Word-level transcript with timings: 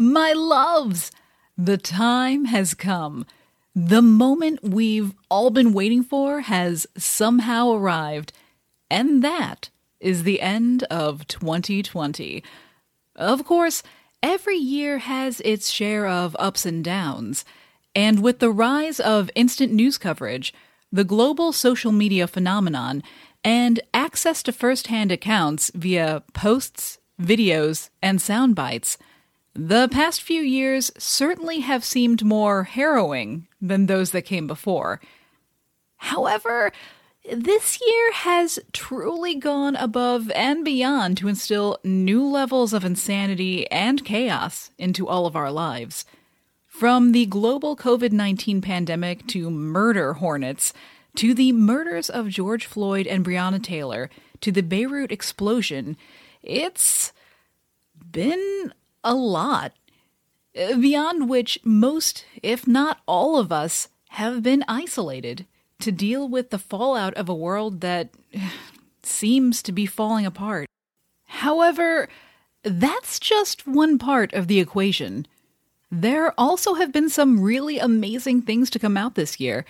My 0.00 0.32
loves, 0.32 1.10
the 1.56 1.76
time 1.76 2.44
has 2.44 2.72
come. 2.72 3.26
The 3.74 4.00
moment 4.00 4.60
we've 4.62 5.12
all 5.28 5.50
been 5.50 5.72
waiting 5.72 6.04
for 6.04 6.42
has 6.42 6.86
somehow 6.96 7.72
arrived, 7.72 8.32
and 8.88 9.24
that 9.24 9.70
is 9.98 10.22
the 10.22 10.40
end 10.40 10.84
of 10.84 11.26
2020. 11.26 12.44
Of 13.16 13.44
course, 13.44 13.82
every 14.22 14.56
year 14.56 14.98
has 14.98 15.40
its 15.40 15.68
share 15.68 16.06
of 16.06 16.36
ups 16.38 16.64
and 16.64 16.84
downs, 16.84 17.44
and 17.92 18.22
with 18.22 18.38
the 18.38 18.52
rise 18.52 19.00
of 19.00 19.32
instant 19.34 19.72
news 19.72 19.98
coverage, 19.98 20.54
the 20.92 21.02
global 21.02 21.52
social 21.52 21.90
media 21.90 22.28
phenomenon, 22.28 23.02
and 23.42 23.80
access 23.92 24.44
to 24.44 24.52
first 24.52 24.86
hand 24.86 25.10
accounts 25.10 25.72
via 25.74 26.22
posts, 26.34 26.98
videos, 27.20 27.90
and 28.00 28.22
sound 28.22 28.54
bites, 28.54 28.96
the 29.60 29.88
past 29.88 30.22
few 30.22 30.40
years 30.40 30.92
certainly 30.98 31.58
have 31.60 31.84
seemed 31.84 32.24
more 32.24 32.62
harrowing 32.62 33.48
than 33.60 33.86
those 33.86 34.12
that 34.12 34.22
came 34.22 34.46
before. 34.46 35.00
However, 35.96 36.70
this 37.28 37.80
year 37.84 38.12
has 38.12 38.60
truly 38.72 39.34
gone 39.34 39.74
above 39.74 40.30
and 40.30 40.64
beyond 40.64 41.16
to 41.18 41.26
instill 41.26 41.78
new 41.82 42.24
levels 42.24 42.72
of 42.72 42.84
insanity 42.84 43.68
and 43.68 44.04
chaos 44.04 44.70
into 44.78 45.08
all 45.08 45.26
of 45.26 45.34
our 45.34 45.50
lives. 45.50 46.04
From 46.68 47.10
the 47.10 47.26
global 47.26 47.76
COVID 47.76 48.12
19 48.12 48.60
pandemic 48.60 49.26
to 49.26 49.50
murder 49.50 50.14
hornets, 50.14 50.72
to 51.16 51.34
the 51.34 51.50
murders 51.50 52.08
of 52.08 52.28
George 52.28 52.64
Floyd 52.64 53.08
and 53.08 53.24
Breonna 53.26 53.60
Taylor, 53.60 54.08
to 54.40 54.52
the 54.52 54.62
Beirut 54.62 55.10
explosion, 55.10 55.96
it's 56.42 57.12
been 58.12 58.72
a 59.08 59.14
lot, 59.14 59.72
uh, 60.56 60.76
beyond 60.76 61.30
which 61.30 61.58
most, 61.64 62.26
if 62.42 62.66
not 62.68 63.00
all 63.06 63.38
of 63.38 63.50
us, 63.50 63.88
have 64.10 64.42
been 64.42 64.62
isolated 64.68 65.46
to 65.80 65.90
deal 65.90 66.28
with 66.28 66.50
the 66.50 66.58
fallout 66.58 67.14
of 67.14 67.28
a 67.28 67.34
world 67.34 67.80
that 67.80 68.10
seems 69.02 69.62
to 69.62 69.72
be 69.72 69.86
falling 69.86 70.26
apart. 70.26 70.68
However, 71.24 72.08
that's 72.62 73.18
just 73.18 73.66
one 73.66 73.98
part 73.98 74.34
of 74.34 74.46
the 74.46 74.60
equation. 74.60 75.26
There 75.90 76.38
also 76.38 76.74
have 76.74 76.92
been 76.92 77.08
some 77.08 77.40
really 77.40 77.78
amazing 77.78 78.42
things 78.42 78.68
to 78.70 78.78
come 78.78 78.96
out 78.96 79.14
this 79.14 79.40
year. 79.40 79.64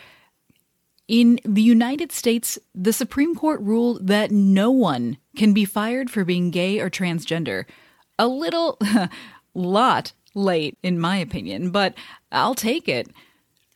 In 1.06 1.38
the 1.44 1.62
United 1.62 2.10
States, 2.10 2.58
the 2.74 2.92
Supreme 2.92 3.36
Court 3.36 3.60
ruled 3.60 4.08
that 4.08 4.32
no 4.32 4.72
one 4.72 5.16
can 5.36 5.54
be 5.54 5.64
fired 5.64 6.10
for 6.10 6.24
being 6.24 6.50
gay 6.50 6.80
or 6.80 6.90
transgender 6.90 7.66
a 8.18 8.26
little 8.26 8.78
lot 9.54 10.12
late, 10.34 10.76
in 10.82 10.98
my 10.98 11.16
opinion, 11.16 11.70
but 11.70 11.94
I'll 12.30 12.54
take 12.54 12.88
it. 12.88 13.08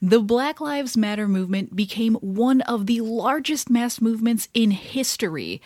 The 0.01 0.21
Black 0.21 0.61
Lives 0.61 0.97
Matter 0.97 1.29
movement 1.29 1.77
became 1.77 2.15
one 2.17 2.61
of 2.63 2.87
the 2.87 3.01
largest 3.01 3.71
mass 3.71 4.01
movements 4.01 4.49
in 4.53 4.73
history. 4.73 5.63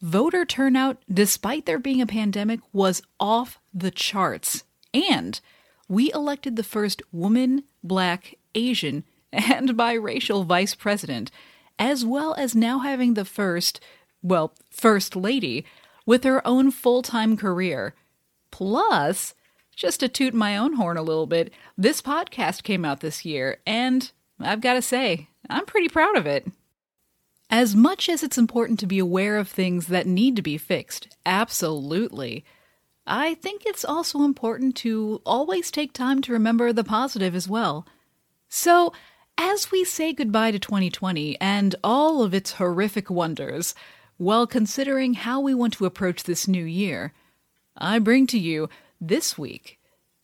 Voter 0.00 0.44
turnout, 0.44 0.98
despite 1.12 1.66
there 1.66 1.78
being 1.78 2.00
a 2.00 2.06
pandemic, 2.06 2.60
was 2.72 3.02
off 3.18 3.58
the 3.74 3.90
charts. 3.90 4.62
And 4.94 5.40
we 5.88 6.12
elected 6.12 6.54
the 6.54 6.62
first 6.62 7.02
woman, 7.10 7.64
black, 7.82 8.36
Asian, 8.54 9.04
and 9.32 9.70
biracial 9.70 10.46
vice 10.46 10.74
president, 10.74 11.30
as 11.78 12.04
well 12.04 12.34
as 12.34 12.54
now 12.54 12.78
having 12.78 13.14
the 13.14 13.24
first, 13.24 13.80
well, 14.22 14.54
first 14.70 15.16
lady, 15.16 15.64
with 16.06 16.24
her 16.24 16.46
own 16.46 16.70
full 16.70 17.02
time 17.02 17.36
career. 17.36 17.94
Plus, 18.50 19.34
just 19.76 20.00
to 20.00 20.08
toot 20.08 20.34
my 20.34 20.56
own 20.56 20.74
horn 20.74 20.96
a 20.96 21.02
little 21.02 21.26
bit, 21.26 21.52
this 21.76 22.02
podcast 22.02 22.62
came 22.62 22.84
out 22.84 23.00
this 23.00 23.24
year, 23.24 23.58
and 23.66 24.10
I've 24.38 24.60
got 24.60 24.74
to 24.74 24.82
say, 24.82 25.28
I'm 25.48 25.66
pretty 25.66 25.88
proud 25.88 26.16
of 26.16 26.26
it. 26.26 26.46
As 27.48 27.74
much 27.74 28.08
as 28.08 28.22
it's 28.22 28.38
important 28.38 28.78
to 28.80 28.86
be 28.86 28.98
aware 28.98 29.38
of 29.38 29.48
things 29.48 29.88
that 29.88 30.06
need 30.06 30.36
to 30.36 30.42
be 30.42 30.56
fixed, 30.56 31.16
absolutely, 31.26 32.44
I 33.06 33.34
think 33.34 33.64
it's 33.66 33.84
also 33.84 34.22
important 34.22 34.76
to 34.76 35.20
always 35.26 35.70
take 35.70 35.92
time 35.92 36.22
to 36.22 36.32
remember 36.32 36.72
the 36.72 36.84
positive 36.84 37.34
as 37.34 37.48
well. 37.48 37.86
So, 38.48 38.92
as 39.36 39.72
we 39.72 39.84
say 39.84 40.12
goodbye 40.12 40.50
to 40.50 40.58
2020 40.58 41.40
and 41.40 41.74
all 41.82 42.22
of 42.22 42.34
its 42.34 42.52
horrific 42.52 43.10
wonders, 43.10 43.74
while 44.16 44.46
considering 44.46 45.14
how 45.14 45.40
we 45.40 45.54
want 45.54 45.72
to 45.72 45.86
approach 45.86 46.24
this 46.24 46.46
new 46.46 46.64
year, 46.64 47.14
I 47.76 47.98
bring 47.98 48.26
to 48.28 48.38
you 48.38 48.68
this 49.00 49.38
week 49.38 49.78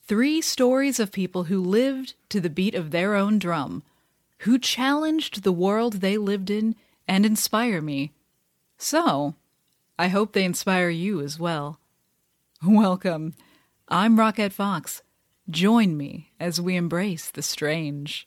three 0.06 0.40
stories 0.40 1.00
of 1.00 1.10
people 1.10 1.44
who 1.44 1.60
lived 1.60 2.14
to 2.28 2.40
the 2.40 2.50
beat 2.50 2.74
of 2.74 2.90
their 2.90 3.14
own 3.14 3.38
drum, 3.38 3.82
who 4.40 4.58
challenged 4.58 5.42
the 5.42 5.52
world 5.52 5.94
they 5.94 6.16
lived 6.16 6.50
in 6.50 6.76
and 7.08 7.26
inspire 7.26 7.80
me. 7.80 8.12
So, 8.78 9.34
I 9.98 10.08
hope 10.08 10.32
they 10.32 10.44
inspire 10.44 10.90
you 10.90 11.20
as 11.20 11.38
well. 11.38 11.80
Welcome. 12.64 13.34
I'm 13.88 14.16
Rockette 14.16 14.52
Fox. 14.52 15.02
Join 15.48 15.96
me 15.96 16.32
as 16.38 16.60
we 16.60 16.76
embrace 16.76 17.30
the 17.30 17.42
strange. 17.42 18.24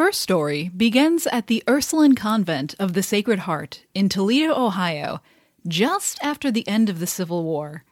First 0.00 0.22
story 0.22 0.70
begins 0.74 1.26
at 1.26 1.46
the 1.46 1.62
Ursuline 1.68 2.14
Convent 2.14 2.74
of 2.78 2.94
the 2.94 3.02
Sacred 3.02 3.40
Heart 3.40 3.82
in 3.92 4.08
Toledo, 4.08 4.54
Ohio, 4.54 5.20
just 5.68 6.18
after 6.22 6.50
the 6.50 6.66
end 6.66 6.88
of 6.88 7.00
the 7.00 7.06
Civil 7.06 7.44
War. 7.44 7.84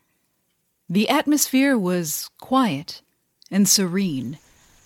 The 0.89 1.11
atmosphere 1.11 1.77
was 1.77 2.31
quiet 2.41 3.03
and 3.51 3.69
serene 3.69 4.39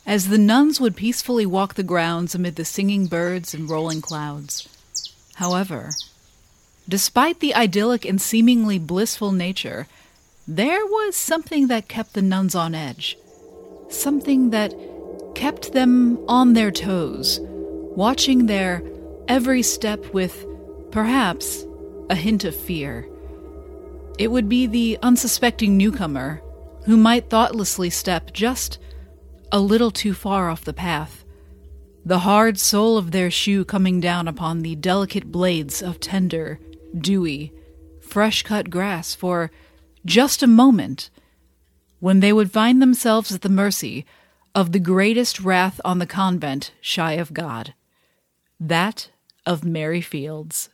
as 0.04 0.30
the 0.30 0.36
nuns 0.36 0.80
would 0.80 0.96
peacefully 0.96 1.46
walk 1.46 1.74
the 1.74 1.84
grounds 1.84 2.34
amid 2.34 2.56
the 2.56 2.64
singing 2.64 3.06
birds 3.06 3.54
and 3.54 3.70
rolling 3.70 4.00
clouds. 4.00 4.68
However, 5.36 5.90
despite 6.88 7.38
the 7.38 7.54
idyllic 7.54 8.04
and 8.04 8.20
seemingly 8.20 8.80
blissful 8.80 9.30
nature, 9.30 9.86
there 10.48 10.84
was 10.84 11.14
something 11.14 11.68
that 11.68 11.86
kept 11.86 12.14
the 12.14 12.20
nuns 12.20 12.56
on 12.56 12.74
edge. 12.74 13.16
Something 13.90 14.50
that 14.50 14.74
kept 15.42 15.72
them 15.72 16.16
on 16.28 16.52
their 16.52 16.70
toes, 16.70 17.40
watching 17.96 18.46
their 18.46 18.80
every 19.26 19.60
step 19.60 20.14
with, 20.14 20.46
perhaps, 20.92 21.66
a 22.08 22.14
hint 22.14 22.44
of 22.44 22.54
fear. 22.54 23.08
It 24.20 24.28
would 24.28 24.48
be 24.48 24.68
the 24.68 25.00
unsuspecting 25.02 25.76
newcomer 25.76 26.40
who 26.84 26.96
might 26.96 27.28
thoughtlessly 27.28 27.90
step 27.90 28.32
just 28.32 28.78
a 29.50 29.58
little 29.58 29.90
too 29.90 30.14
far 30.14 30.48
off 30.48 30.64
the 30.64 30.72
path, 30.72 31.24
the 32.04 32.20
hard 32.20 32.56
sole 32.56 32.96
of 32.96 33.10
their 33.10 33.28
shoe 33.28 33.64
coming 33.64 33.98
down 33.98 34.28
upon 34.28 34.60
the 34.60 34.76
delicate 34.76 35.32
blades 35.32 35.82
of 35.82 35.98
tender, 35.98 36.60
dewy, 36.96 37.52
fresh 38.00 38.44
cut 38.44 38.70
grass 38.70 39.12
for 39.12 39.50
just 40.04 40.40
a 40.40 40.46
moment, 40.46 41.10
when 41.98 42.20
they 42.20 42.32
would 42.32 42.52
find 42.52 42.80
themselves 42.80 43.34
at 43.34 43.40
the 43.40 43.48
mercy 43.48 44.06
of 44.54 44.72
the 44.72 44.78
greatest 44.78 45.40
wrath 45.40 45.80
on 45.84 45.98
the 45.98 46.06
convent 46.06 46.72
shy 46.80 47.12
of 47.12 47.32
God, 47.32 47.74
that 48.60 49.10
of 49.46 49.64
Mary 49.64 50.00
Fields. 50.00 50.68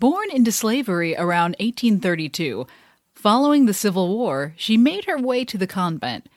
Born 0.00 0.30
into 0.32 0.50
slavery 0.50 1.14
around 1.16 1.56
1832, 1.60 2.66
following 3.14 3.66
the 3.66 3.74
Civil 3.74 4.08
War, 4.08 4.54
she 4.56 4.76
made 4.76 5.04
her 5.04 5.18
way 5.18 5.44
to 5.44 5.58
the 5.58 5.66
convent. 5.66 6.28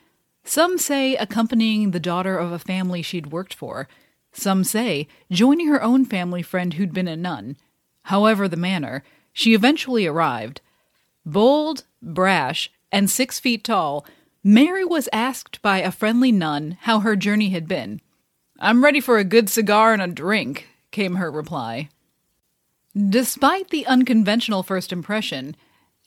Some 0.44 0.78
say 0.78 1.16
accompanying 1.16 1.90
the 1.90 1.98
daughter 1.98 2.38
of 2.38 2.52
a 2.52 2.58
family 2.58 3.02
she'd 3.02 3.32
worked 3.32 3.54
for. 3.54 3.88
Some 4.32 4.62
say 4.62 5.08
joining 5.30 5.68
her 5.68 5.82
own 5.82 6.04
family 6.04 6.42
friend 6.42 6.74
who'd 6.74 6.92
been 6.92 7.08
a 7.08 7.16
nun. 7.16 7.56
However, 8.02 8.46
the 8.46 8.56
manner, 8.56 9.02
she 9.32 9.54
eventually 9.54 10.06
arrived. 10.06 10.60
Bold, 11.24 11.84
brash, 12.02 12.70
and 12.92 13.10
six 13.10 13.40
feet 13.40 13.64
tall, 13.64 14.04
Mary 14.46 14.84
was 14.84 15.08
asked 15.10 15.62
by 15.62 15.78
a 15.78 15.90
friendly 15.90 16.30
nun 16.30 16.76
how 16.82 17.00
her 17.00 17.16
journey 17.16 17.48
had 17.48 17.66
been. 17.66 17.98
I'm 18.60 18.84
ready 18.84 19.00
for 19.00 19.16
a 19.16 19.24
good 19.24 19.48
cigar 19.48 19.94
and 19.94 20.02
a 20.02 20.06
drink, 20.06 20.68
came 20.90 21.14
her 21.14 21.30
reply. 21.30 21.88
Despite 22.94 23.70
the 23.70 23.86
unconventional 23.86 24.62
first 24.62 24.92
impression, 24.92 25.56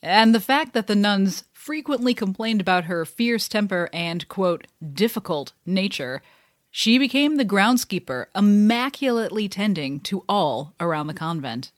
and 0.04 0.32
the 0.32 0.40
fact 0.40 0.72
that 0.72 0.86
the 0.86 0.94
nun's 0.94 1.42
frequently 1.52 2.14
complained 2.14 2.60
about 2.60 2.84
her 2.84 3.04
fierce 3.04 3.48
temper 3.48 3.90
and, 3.92 4.28
quote, 4.28 4.68
difficult 4.94 5.52
nature, 5.66 6.22
she 6.70 6.96
became 6.96 7.36
the 7.36 7.44
groundskeeper, 7.44 8.26
immaculately 8.36 9.48
tending 9.48 9.98
to 10.00 10.24
all 10.28 10.74
around 10.78 11.08
the 11.08 11.14
convent. 11.14 11.72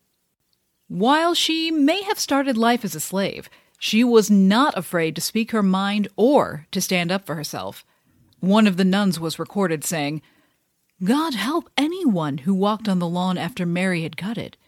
While 0.88 1.32
she 1.32 1.70
may 1.70 2.02
have 2.02 2.18
started 2.18 2.58
life 2.58 2.84
as 2.84 2.94
a 2.94 3.00
slave, 3.00 3.48
she 3.82 4.04
was 4.04 4.30
not 4.30 4.76
afraid 4.76 5.16
to 5.16 5.22
speak 5.22 5.52
her 5.52 5.62
mind 5.62 6.06
or 6.14 6.66
to 6.70 6.82
stand 6.82 7.10
up 7.10 7.24
for 7.24 7.34
herself. 7.34 7.82
One 8.38 8.66
of 8.66 8.76
the 8.76 8.84
nuns 8.84 9.18
was 9.18 9.38
recorded 9.38 9.84
saying, 9.84 10.20
God 11.02 11.32
help 11.32 11.70
anyone 11.78 12.38
who 12.38 12.52
walked 12.52 12.90
on 12.90 12.98
the 12.98 13.08
lawn 13.08 13.38
after 13.38 13.64
Mary 13.64 14.02
had 14.02 14.18
cut 14.18 14.36
it. 14.36 14.58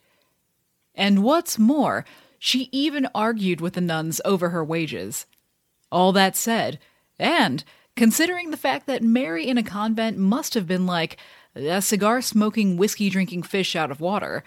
And 0.94 1.22
what's 1.22 1.58
more, 1.58 2.06
she 2.38 2.70
even 2.72 3.06
argued 3.14 3.60
with 3.60 3.74
the 3.74 3.82
nuns 3.82 4.22
over 4.24 4.48
her 4.48 4.64
wages. 4.64 5.26
All 5.90 6.12
that 6.12 6.34
said, 6.34 6.78
and 7.18 7.64
considering 7.94 8.50
the 8.50 8.56
fact 8.56 8.86
that 8.86 9.02
Mary 9.02 9.46
in 9.46 9.58
a 9.58 9.62
convent 9.62 10.16
must 10.16 10.54
have 10.54 10.66
been 10.66 10.86
like 10.86 11.18
a 11.54 11.82
cigar 11.82 12.22
smoking, 12.22 12.78
whiskey 12.78 13.10
drinking 13.10 13.42
fish 13.42 13.76
out 13.76 13.90
of 13.90 14.00
water, 14.00 14.42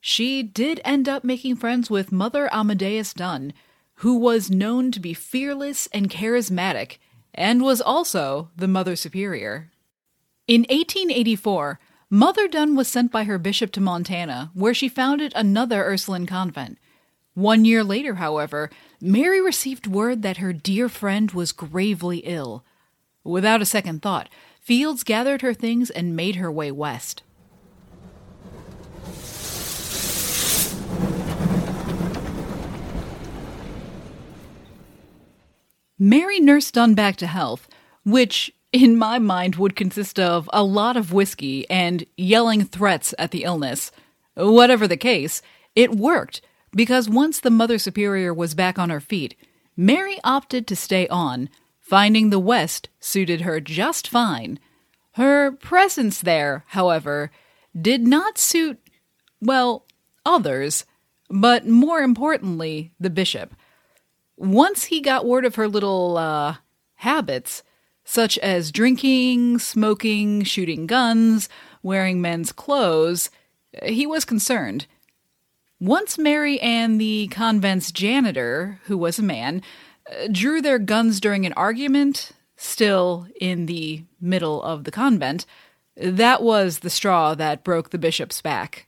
she 0.00 0.42
did 0.42 0.80
end 0.84 1.08
up 1.08 1.22
making 1.22 1.54
friends 1.54 1.88
with 1.88 2.10
Mother 2.10 2.52
Amadeus 2.52 3.14
Dunn, 3.14 3.52
who 4.02 4.16
was 4.16 4.50
known 4.50 4.90
to 4.90 4.98
be 4.98 5.14
fearless 5.14 5.86
and 5.92 6.10
charismatic, 6.10 6.98
and 7.32 7.62
was 7.62 7.80
also 7.80 8.50
the 8.56 8.66
Mother 8.66 8.96
Superior. 8.96 9.70
In 10.48 10.62
1884, 10.62 11.78
Mother 12.10 12.48
Dunn 12.48 12.74
was 12.74 12.88
sent 12.88 13.12
by 13.12 13.22
her 13.22 13.38
bishop 13.38 13.70
to 13.72 13.80
Montana, 13.80 14.50
where 14.54 14.74
she 14.74 14.88
founded 14.88 15.32
another 15.36 15.84
Ursuline 15.84 16.26
convent. 16.26 16.78
One 17.34 17.64
year 17.64 17.84
later, 17.84 18.16
however, 18.16 18.70
Mary 19.00 19.40
received 19.40 19.86
word 19.86 20.22
that 20.22 20.38
her 20.38 20.52
dear 20.52 20.88
friend 20.88 21.30
was 21.30 21.52
gravely 21.52 22.18
ill. 22.24 22.64
Without 23.22 23.62
a 23.62 23.64
second 23.64 24.02
thought, 24.02 24.28
Fields 24.60 25.04
gathered 25.04 25.42
her 25.42 25.54
things 25.54 25.90
and 25.90 26.16
made 26.16 26.36
her 26.36 26.50
way 26.50 26.72
west. 26.72 27.22
Mary 36.04 36.40
nursed 36.40 36.74
Dunn 36.74 36.94
back 36.94 37.14
to 37.14 37.28
health, 37.28 37.68
which, 38.04 38.50
in 38.72 38.96
my 38.96 39.20
mind, 39.20 39.54
would 39.54 39.76
consist 39.76 40.18
of 40.18 40.50
a 40.52 40.64
lot 40.64 40.96
of 40.96 41.12
whiskey 41.12 41.64
and 41.70 42.04
yelling 42.16 42.64
threats 42.64 43.14
at 43.20 43.30
the 43.30 43.44
illness. 43.44 43.92
Whatever 44.34 44.88
the 44.88 44.96
case, 44.96 45.42
it 45.76 45.94
worked, 45.94 46.40
because 46.72 47.08
once 47.08 47.38
the 47.38 47.52
Mother 47.52 47.78
Superior 47.78 48.34
was 48.34 48.56
back 48.56 48.80
on 48.80 48.90
her 48.90 48.98
feet, 48.98 49.36
Mary 49.76 50.18
opted 50.24 50.66
to 50.66 50.74
stay 50.74 51.06
on, 51.06 51.48
finding 51.78 52.30
the 52.30 52.40
West 52.40 52.88
suited 52.98 53.42
her 53.42 53.60
just 53.60 54.08
fine. 54.08 54.58
Her 55.12 55.52
presence 55.52 56.20
there, 56.20 56.64
however, 56.70 57.30
did 57.80 58.08
not 58.08 58.38
suit, 58.38 58.80
well, 59.40 59.86
others, 60.26 60.84
but 61.30 61.68
more 61.68 62.00
importantly, 62.00 62.90
the 62.98 63.08
bishop. 63.08 63.54
Once 64.36 64.84
he 64.84 65.00
got 65.00 65.26
word 65.26 65.44
of 65.44 65.54
her 65.54 65.68
little, 65.68 66.16
uh, 66.16 66.56
habits, 66.96 67.62
such 68.04 68.38
as 68.38 68.72
drinking, 68.72 69.58
smoking, 69.58 70.42
shooting 70.42 70.86
guns, 70.86 71.48
wearing 71.82 72.20
men's 72.20 72.52
clothes, 72.52 73.30
he 73.84 74.06
was 74.06 74.24
concerned. 74.24 74.86
Once 75.80 76.16
Mary 76.16 76.60
and 76.60 77.00
the 77.00 77.26
convent's 77.28 77.90
janitor, 77.90 78.80
who 78.84 78.96
was 78.96 79.18
a 79.18 79.22
man, 79.22 79.62
uh, 80.10 80.28
drew 80.30 80.62
their 80.62 80.78
guns 80.78 81.20
during 81.20 81.44
an 81.44 81.52
argument, 81.54 82.30
still 82.56 83.26
in 83.40 83.66
the 83.66 84.04
middle 84.20 84.62
of 84.62 84.84
the 84.84 84.92
convent, 84.92 85.44
that 85.96 86.42
was 86.42 86.78
the 86.78 86.90
straw 86.90 87.34
that 87.34 87.64
broke 87.64 87.90
the 87.90 87.98
bishop's 87.98 88.40
back. 88.40 88.86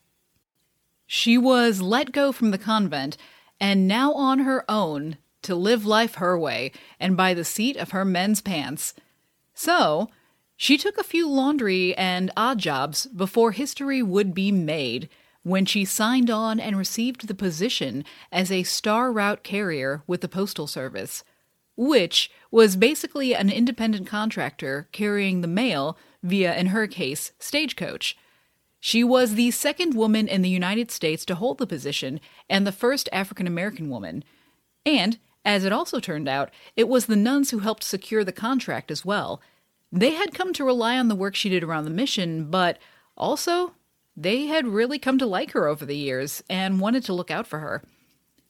She 1.06 1.36
was 1.36 1.82
let 1.82 2.12
go 2.12 2.30
from 2.30 2.50
the 2.50 2.58
convent 2.58 3.16
and 3.60 3.86
now 3.88 4.12
on 4.12 4.40
her 4.40 4.64
own 4.70 5.16
to 5.44 5.54
live 5.54 5.86
life 5.86 6.16
her 6.16 6.38
way 6.38 6.72
and 6.98 7.16
by 7.16 7.34
the 7.34 7.44
seat 7.44 7.76
of 7.76 7.90
her 7.90 8.04
men's 8.04 8.40
pants. 8.40 8.94
So, 9.54 10.10
she 10.56 10.78
took 10.78 10.98
a 10.98 11.04
few 11.04 11.28
laundry 11.28 11.94
and 11.96 12.30
odd 12.36 12.58
jobs 12.58 13.06
before 13.06 13.52
history 13.52 14.02
would 14.02 14.34
be 14.34 14.52
made 14.52 15.08
when 15.42 15.66
she 15.66 15.84
signed 15.84 16.30
on 16.30 16.58
and 16.58 16.76
received 16.76 17.28
the 17.28 17.34
position 17.34 18.04
as 18.32 18.50
a 18.50 18.62
star 18.62 19.12
route 19.12 19.42
carrier 19.42 20.02
with 20.06 20.20
the 20.20 20.28
Postal 20.28 20.66
Service, 20.66 21.22
which 21.76 22.30
was 22.50 22.76
basically 22.76 23.34
an 23.34 23.50
independent 23.50 24.06
contractor 24.06 24.88
carrying 24.90 25.40
the 25.40 25.48
mail 25.48 25.98
via, 26.22 26.56
in 26.56 26.68
her 26.68 26.86
case, 26.86 27.32
stagecoach. 27.38 28.16
She 28.80 29.04
was 29.04 29.34
the 29.34 29.50
second 29.50 29.94
woman 29.94 30.28
in 30.28 30.42
the 30.42 30.48
United 30.48 30.90
States 30.90 31.24
to 31.26 31.34
hold 31.34 31.58
the 31.58 31.66
position 31.66 32.20
and 32.48 32.66
the 32.66 32.72
first 32.72 33.08
African 33.12 33.46
American 33.46 33.90
woman. 33.90 34.24
And 34.86 35.18
as 35.44 35.64
it 35.64 35.72
also 35.72 36.00
turned 36.00 36.28
out, 36.28 36.50
it 36.76 36.88
was 36.88 37.06
the 37.06 37.16
nuns 37.16 37.50
who 37.50 37.58
helped 37.58 37.84
secure 37.84 38.24
the 38.24 38.32
contract 38.32 38.90
as 38.90 39.04
well. 39.04 39.40
They 39.92 40.12
had 40.12 40.34
come 40.34 40.52
to 40.54 40.64
rely 40.64 40.98
on 40.98 41.08
the 41.08 41.14
work 41.14 41.34
she 41.34 41.48
did 41.48 41.62
around 41.62 41.84
the 41.84 41.90
mission, 41.90 42.50
but 42.50 42.78
also 43.16 43.74
they 44.16 44.46
had 44.46 44.66
really 44.66 44.98
come 44.98 45.18
to 45.18 45.26
like 45.26 45.52
her 45.52 45.66
over 45.68 45.84
the 45.84 45.96
years 45.96 46.42
and 46.48 46.80
wanted 46.80 47.04
to 47.04 47.12
look 47.12 47.30
out 47.30 47.46
for 47.46 47.58
her. 47.58 47.82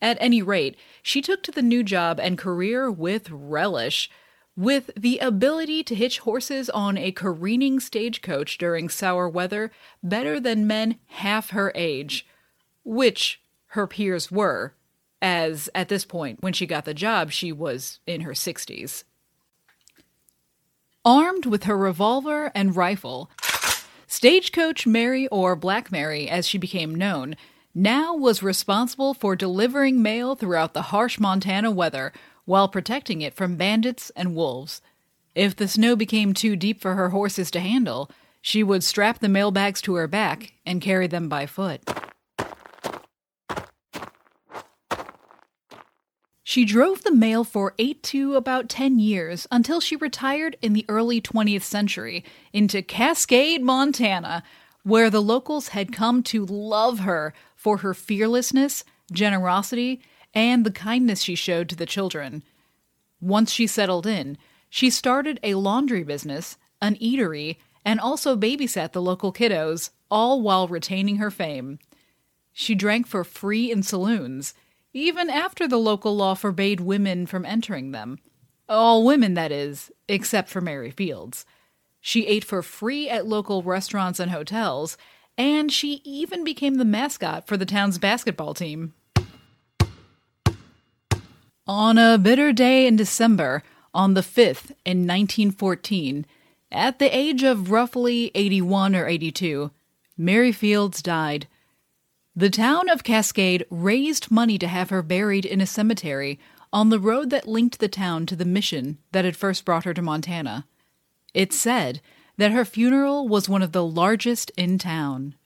At 0.01 0.19
any 0.21 0.43
rate, 0.43 0.77
she 1.03 1.23
took 1.23 1.43
to 1.45 1.51
the 1.51 1.63
new 1.63 1.83
job 1.83 2.21
and 2.21 2.39
career 2.39 2.91
with 2.91 3.31
relish. 3.31 4.11
With 4.57 4.91
the 4.97 5.19
ability 5.19 5.83
to 5.85 5.95
hitch 5.97 6.21
horses 6.21 6.71
on 6.71 6.97
a 6.97 7.11
careening 7.11 7.81
stagecoach 7.81 8.57
during 8.57 8.89
sour 8.89 9.29
weather 9.29 9.73
better 10.03 10.39
than 10.39 10.67
men 10.67 11.01
half 11.07 11.51
her 11.51 11.73
age, 11.75 12.25
which 12.85 13.41
her 13.69 13.89
peers 13.89 14.31
were, 14.31 14.75
as 15.25 15.71
at 15.75 15.89
this 15.89 16.05
point, 16.05 16.43
when 16.43 16.53
she 16.53 16.67
got 16.67 16.85
the 16.85 16.93
job, 16.93 17.33
she 17.33 17.51
was 17.51 17.99
in 18.07 18.21
her 18.21 18.33
60s. 18.33 19.05
Armed 21.03 21.47
with 21.47 21.65
her 21.65 21.79
revolver 21.79 22.53
and 22.55 22.77
rifle, 22.77 23.31
Stagecoach 24.07 24.87
Mary, 24.87 25.27
or 25.29 25.57
Black 25.57 25.91
Mary 25.91 26.29
as 26.29 26.47
she 26.47 26.59
became 26.59 26.95
known, 26.95 27.37
now 27.75 28.15
was 28.15 28.43
responsible 28.43 29.15
for 29.15 29.35
delivering 29.35 30.03
mail 30.03 30.35
throughout 30.35 30.75
the 30.75 30.83
harsh 30.93 31.19
Montana 31.19 31.71
weather 31.71 32.13
while 32.45 32.69
protecting 32.69 33.23
it 33.23 33.35
from 33.35 33.57
bandits 33.57 34.11
and 34.15 34.37
wolves. 34.37 34.83
If 35.35 35.57
the 35.57 35.69
snow 35.69 35.97
became 35.97 36.35
too 36.35 36.55
deep 36.55 36.83
for 36.83 36.97
her 36.97 37.09
horses 37.09 37.51
to 37.53 37.61
handle, 37.61 38.11
she 38.43 38.63
would 38.63 38.85
strap 38.85 39.21
the 39.21 39.31
mailbags 39.31 39.81
to 39.83 39.95
her 39.95 40.07
back 40.07 40.53
and 40.67 40.83
carry 40.83 41.07
them 41.07 41.31
by 41.31 41.47
foot. 41.47 41.81
She 46.47 46.67
drove 46.67 47.03
the 47.03 47.11
mail 47.11 47.43
for 47.43 47.75
eight 47.79 48.03
to 48.05 48.37
about 48.37 48.69
10 48.69 48.99
years 48.99 49.47
until 49.51 49.81
she 49.81 49.97
retired 49.97 50.59
in 50.61 50.75
the 50.75 50.85
early 50.91 51.19
20th 51.19 51.63
century 51.63 52.23
into 52.53 52.83
Cascade, 52.83 53.63
Montana, 53.63 54.43
where 54.83 55.09
the 55.09 55.23
locals 55.23 55.69
had 55.69 55.91
come 55.91 56.23
to 56.25 56.45
love 56.45 56.99
her 57.01 57.33
for 57.57 57.79
her 57.79 57.95
fearlessness, 57.95 58.85
generosity, 59.11 60.03
and 60.35 60.67
the 60.67 60.71
kindness 60.71 61.23
she 61.23 61.35
showed 61.35 61.71
to 61.71 61.77
the 61.77 61.87
children. 61.87 62.43
Once 63.23 63.51
she 63.51 63.67
settled 63.67 64.07
in, 64.07 64.37
she 64.69 64.91
started 64.91 65.41
a 65.43 65.55
laundry 65.55 66.05
business, 66.05 66.59
an 66.83 66.97
eatery, 66.97 67.57
and 67.87 67.99
also 67.99 68.37
babysat 68.37 68.93
the 68.93 69.01
local 69.01 69.33
kiddos, 69.33 69.89
all 70.11 70.43
while 70.43 70.69
retaining 70.69 71.17
her 71.17 71.31
fame. 71.31 71.79
She 72.53 72.75
drank 72.75 73.07
for 73.07 73.25
free 73.25 73.73
in 73.73 73.83
saloons 73.83 74.53
even 74.95 75.29
after 75.29 75.67
the 75.67 75.77
local 75.77 76.17
law 76.17 76.35
forbade 76.35 76.81
women 76.81 77.27
from 77.27 77.45
entering 77.45 77.91
them. 77.91 78.19
All 78.69 79.05
women, 79.05 79.35
that 79.35 79.53
is, 79.53 79.91
except 80.09 80.49
for 80.49 80.61
Mary 80.61 80.91
Fields. 80.91 81.45
She 82.01 82.27
ate 82.27 82.45
for 82.45 82.63
free 82.63 83.11
at 83.11 83.27
local 83.27 83.63
restaurants 83.63 84.21
and 84.21 84.31
hotels, 84.31 84.97
and 85.37 85.71
she 85.73 86.01
even 86.05 86.45
became 86.45 86.77
the 86.77 86.85
mascot 86.85 87.47
for 87.47 87.57
the 87.57 87.67
town's 87.67 87.99
basketball 87.99 88.55
team. 88.55 88.95
On 91.67 91.99
a 91.99 92.17
bitter 92.17 92.53
day 92.53 92.87
in 92.87 92.95
December, 92.95 93.63
on 93.93 94.15
the 94.15 94.21
5th 94.21 94.71
in 94.85 95.07
1914, 95.07 96.27
at 96.71 96.99
the 96.99 97.17
age 97.17 97.43
of 97.43 97.71
roughly 97.71 98.31
81 98.35 98.95
or 98.95 99.07
82, 99.07 99.71
Mary 100.17 100.53
Fields 100.53 101.03
died. 101.03 101.49
The 102.37 102.51
town 102.51 102.89
of 102.89 103.05
Cascade 103.05 103.65
raised 103.71 104.31
money 104.31 104.59
to 104.59 104.67
have 104.67 104.91
her 104.91 105.03
buried 105.03 105.45
in 105.45 105.61
a 105.61 105.67
cemetery 105.67 106.41
on 106.73 106.89
the 106.89 106.99
road 106.99 107.31
that 107.31 107.47
linked 107.47 107.79
the 107.79 107.89
town 107.89 108.27
to 108.27 108.35
the 108.35 108.45
mission 108.45 108.99
that 109.13 109.25
had 109.25 109.37
first 109.37 109.65
brought 109.65 109.85
her 109.85 109.95
to 109.95 110.03
Montana. 110.03 110.67
It's 111.33 111.57
said 111.57 112.01
that 112.37 112.51
her 112.51 112.65
funeral 112.65 113.29
was 113.29 113.49
one 113.49 113.63
of 113.63 113.71
the 113.71 113.85
largest 113.85 114.51
in 114.57 114.79
town. 114.79 115.37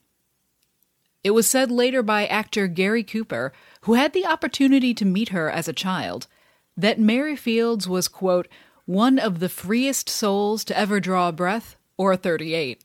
It 1.23 1.33
was 1.33 1.47
said 1.47 1.71
later 1.71 2.03
by 2.03 2.27
actor 2.27 2.67
Gary 2.69 3.05
Cooper, 3.05 3.53
who 3.83 3.95
had 3.95 4.15
the 4.15 4.25
opportunity 4.25 4.95
to 4.95 5.05
meet 5.05 5.29
her 5.29 5.51
as 5.51 5.69
a 5.69 5.75
child. 5.75 6.27
that 6.79 7.01
Mary 7.01 7.35
Fields 7.35 7.89
was, 7.89 8.07
quote, 8.07 8.47
one 8.87 9.19
of 9.19 9.41
the 9.41 9.49
freest 9.49 10.09
souls 10.09 10.65
to 10.65 10.79
ever 10.79 11.01
draw 11.01 11.29
a 11.29 11.33
breath 11.33 11.77
or 11.97 12.13
a 12.13 12.17
38. 12.17 12.85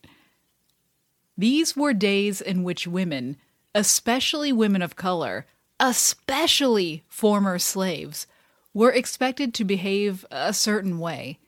These 1.37 1.77
were 1.77 1.93
days 1.93 2.41
in 2.41 2.63
which 2.63 2.87
women, 2.87 3.37
especially 3.75 4.51
women 4.51 4.81
of 4.81 4.95
color, 4.95 5.45
especially 5.79 7.03
former 7.07 7.59
slaves, 7.59 8.27
were 8.73 8.91
expected 8.91 9.53
to 9.53 9.63
behave 9.63 10.25
a 10.31 10.53
certain 10.53 10.99
way. 10.99 11.39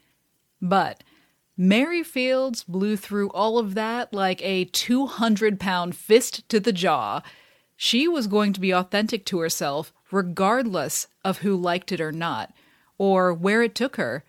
But 0.62 1.04
Mary 1.58 2.04
Fields 2.04 2.64
blew 2.64 2.98
through 2.98 3.30
all 3.30 3.58
of 3.58 3.76
that 3.76 4.14
like 4.14 4.42
a 4.44 4.66
200 4.66 5.60
pound 5.60 5.96
fist 5.96 6.48
to 6.50 6.60
the 6.60 6.74
jaw. 6.74 7.22
She 7.78 8.08
was 8.08 8.28
going 8.28 8.54
to 8.54 8.60
be 8.60 8.72
authentic 8.72 9.26
to 9.26 9.40
herself, 9.40 9.94
regardless 10.12 11.08
of 11.24 11.40
who 11.40 11.56
liked 11.56 11.92
it 11.92 12.02
or 12.02 12.12
not, 12.12 12.54
or 12.98 13.34
where 13.34 13.62
it 13.62 13.76
took 13.76 13.96
her. 13.96 14.24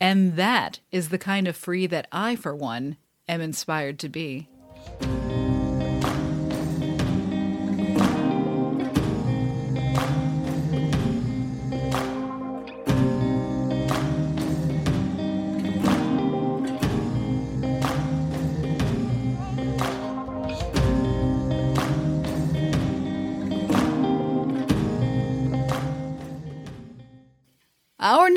And 0.00 0.36
that 0.36 0.80
is 0.90 1.08
the 1.08 1.18
kind 1.18 1.48
of 1.48 1.56
free 1.56 1.86
that 1.86 2.08
I, 2.12 2.36
for 2.36 2.54
one, 2.54 2.96
am 3.28 3.40
inspired 3.40 3.98
to 4.00 4.08
be. 4.08 4.48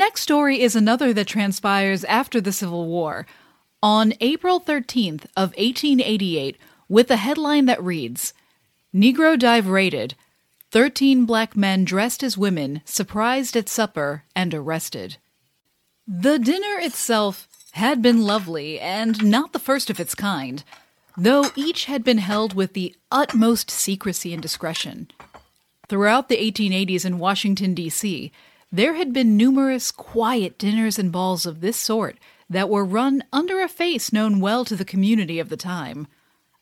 Next 0.08 0.22
story 0.22 0.62
is 0.62 0.74
another 0.74 1.12
that 1.12 1.26
transpires 1.26 2.02
after 2.04 2.40
the 2.40 2.50
Civil 2.50 2.86
War. 2.86 3.26
On 3.82 4.14
April 4.22 4.58
13th 4.58 5.24
of 5.36 5.50
1888, 5.58 6.56
with 6.88 7.10
a 7.10 7.16
headline 7.16 7.66
that 7.66 7.82
reads, 7.84 8.32
Negro 8.94 9.38
dive 9.38 9.66
raided, 9.66 10.14
13 10.70 11.26
black 11.26 11.54
men 11.58 11.84
dressed 11.84 12.22
as 12.22 12.38
women 12.38 12.80
surprised 12.86 13.54
at 13.54 13.68
supper 13.68 14.24
and 14.34 14.54
arrested. 14.54 15.18
The 16.06 16.38
dinner 16.38 16.78
itself 16.80 17.46
had 17.72 18.00
been 18.00 18.22
lovely 18.22 18.80
and 18.80 19.22
not 19.22 19.52
the 19.52 19.58
first 19.58 19.90
of 19.90 20.00
its 20.00 20.14
kind, 20.14 20.64
though 21.18 21.50
each 21.54 21.84
had 21.84 22.02
been 22.02 22.16
held 22.16 22.54
with 22.54 22.72
the 22.72 22.96
utmost 23.12 23.70
secrecy 23.70 24.32
and 24.32 24.40
discretion. 24.40 25.10
Throughout 25.86 26.30
the 26.30 26.38
1880s 26.38 27.04
in 27.04 27.18
Washington, 27.18 27.74
D.C., 27.74 28.32
there 28.70 28.94
had 28.94 29.12
been 29.12 29.36
numerous 29.36 29.90
quiet 29.90 30.58
dinners 30.58 30.98
and 30.98 31.10
balls 31.10 31.46
of 31.46 31.60
this 31.60 31.76
sort 31.76 32.18
that 32.50 32.68
were 32.68 32.84
run 32.84 33.22
under 33.32 33.60
a 33.60 33.68
face 33.68 34.12
known 34.12 34.40
well 34.40 34.64
to 34.64 34.76
the 34.76 34.84
community 34.84 35.38
of 35.38 35.48
the 35.48 35.56
time, 35.56 36.06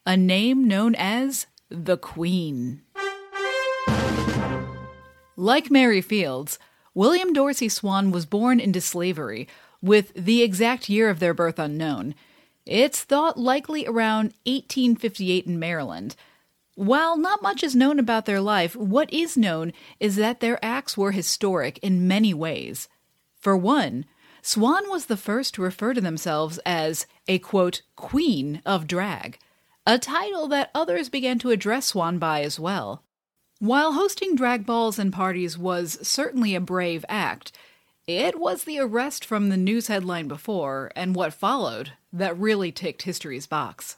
a 0.05 0.17
name 0.17 0.67
known 0.67 0.95
as 0.95 1.47
the 1.69 1.97
Queen. 1.97 2.83
Like 5.37 5.71
Mary 5.71 6.01
Fields, 6.01 6.59
William 6.95 7.33
Dorsey 7.33 7.69
Swann 7.69 8.11
was 8.11 8.25
born 8.25 8.59
into 8.59 8.81
slavery, 8.81 9.49
with 9.83 10.13
the 10.15 10.43
exact 10.43 10.89
year 10.89 11.11
of 11.11 11.19
their 11.19 11.35
birth 11.35 11.59
unknown. 11.59 12.15
It's 12.65 13.03
thought 13.03 13.39
likely 13.39 13.87
around 13.87 14.33
1858 14.47 15.47
in 15.47 15.59
Maryland. 15.59 16.17
While 16.77 17.17
not 17.17 17.41
much 17.41 17.63
is 17.63 17.75
known 17.75 17.99
about 17.99 18.27
their 18.27 18.41
life, 18.41 18.77
what 18.77 19.11
is 19.11 19.35
known 19.35 19.73
is 19.99 20.17
that 20.17 20.41
their 20.41 20.63
acts 20.63 20.95
were 20.95 21.13
historic 21.13 21.79
in 21.79 22.07
many 22.07 22.35
ways. 22.35 22.87
For 23.41 23.57
one, 23.57 24.05
Swann 24.43 24.91
was 24.91 25.07
the 25.07 25.17
first 25.17 25.55
to 25.55 25.63
refer 25.63 25.95
to 25.95 26.03
themselves 26.03 26.61
as 26.67 27.07
a 27.27 27.39
quote, 27.39 27.81
queen 27.97 28.61
of 28.67 28.87
drag, 28.87 29.39
a 29.87 29.99
title 29.99 30.49
that 30.49 30.71
others 30.75 31.09
began 31.09 31.39
to 31.39 31.51
address 31.51 31.87
Swann 31.87 32.19
by 32.19 32.43
as 32.43 32.61
well. 32.61 33.03
While 33.59 33.95
hosting 33.95 34.37
drag 34.37 34.67
balls 34.67 34.99
and 34.99 35.11
parties 35.11 35.57
was 35.57 35.99
certainly 36.07 36.55
a 36.55 36.61
brave 36.61 37.07
act, 37.09 37.53
it 38.07 38.39
was 38.39 38.65
the 38.65 38.79
arrest 38.79 39.25
from 39.25 39.49
the 39.49 39.57
news 39.57 39.87
headline 39.87 40.29
before 40.29 40.93
and 40.95 41.17
what 41.17 41.33
followed 41.33 41.93
that 42.13 42.39
really 42.39 42.71
ticked 42.71 43.03
history's 43.03 43.47
box. 43.47 43.97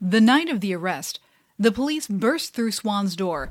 The 0.00 0.20
night 0.20 0.48
of 0.48 0.60
the 0.60 0.74
arrest, 0.74 1.20
the 1.60 1.70
police 1.70 2.08
burst 2.08 2.54
through 2.54 2.72
Swann's 2.72 3.14
door, 3.14 3.50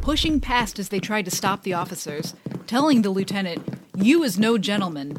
pushing 0.00 0.40
past 0.40 0.80
as 0.80 0.88
they 0.88 0.98
tried 0.98 1.24
to 1.24 1.30
stop 1.30 1.62
the 1.62 1.72
officers, 1.72 2.34
telling 2.66 3.02
the 3.02 3.10
lieutenant, 3.10 3.78
You 3.94 4.24
is 4.24 4.40
no 4.40 4.58
gentleman. 4.58 5.16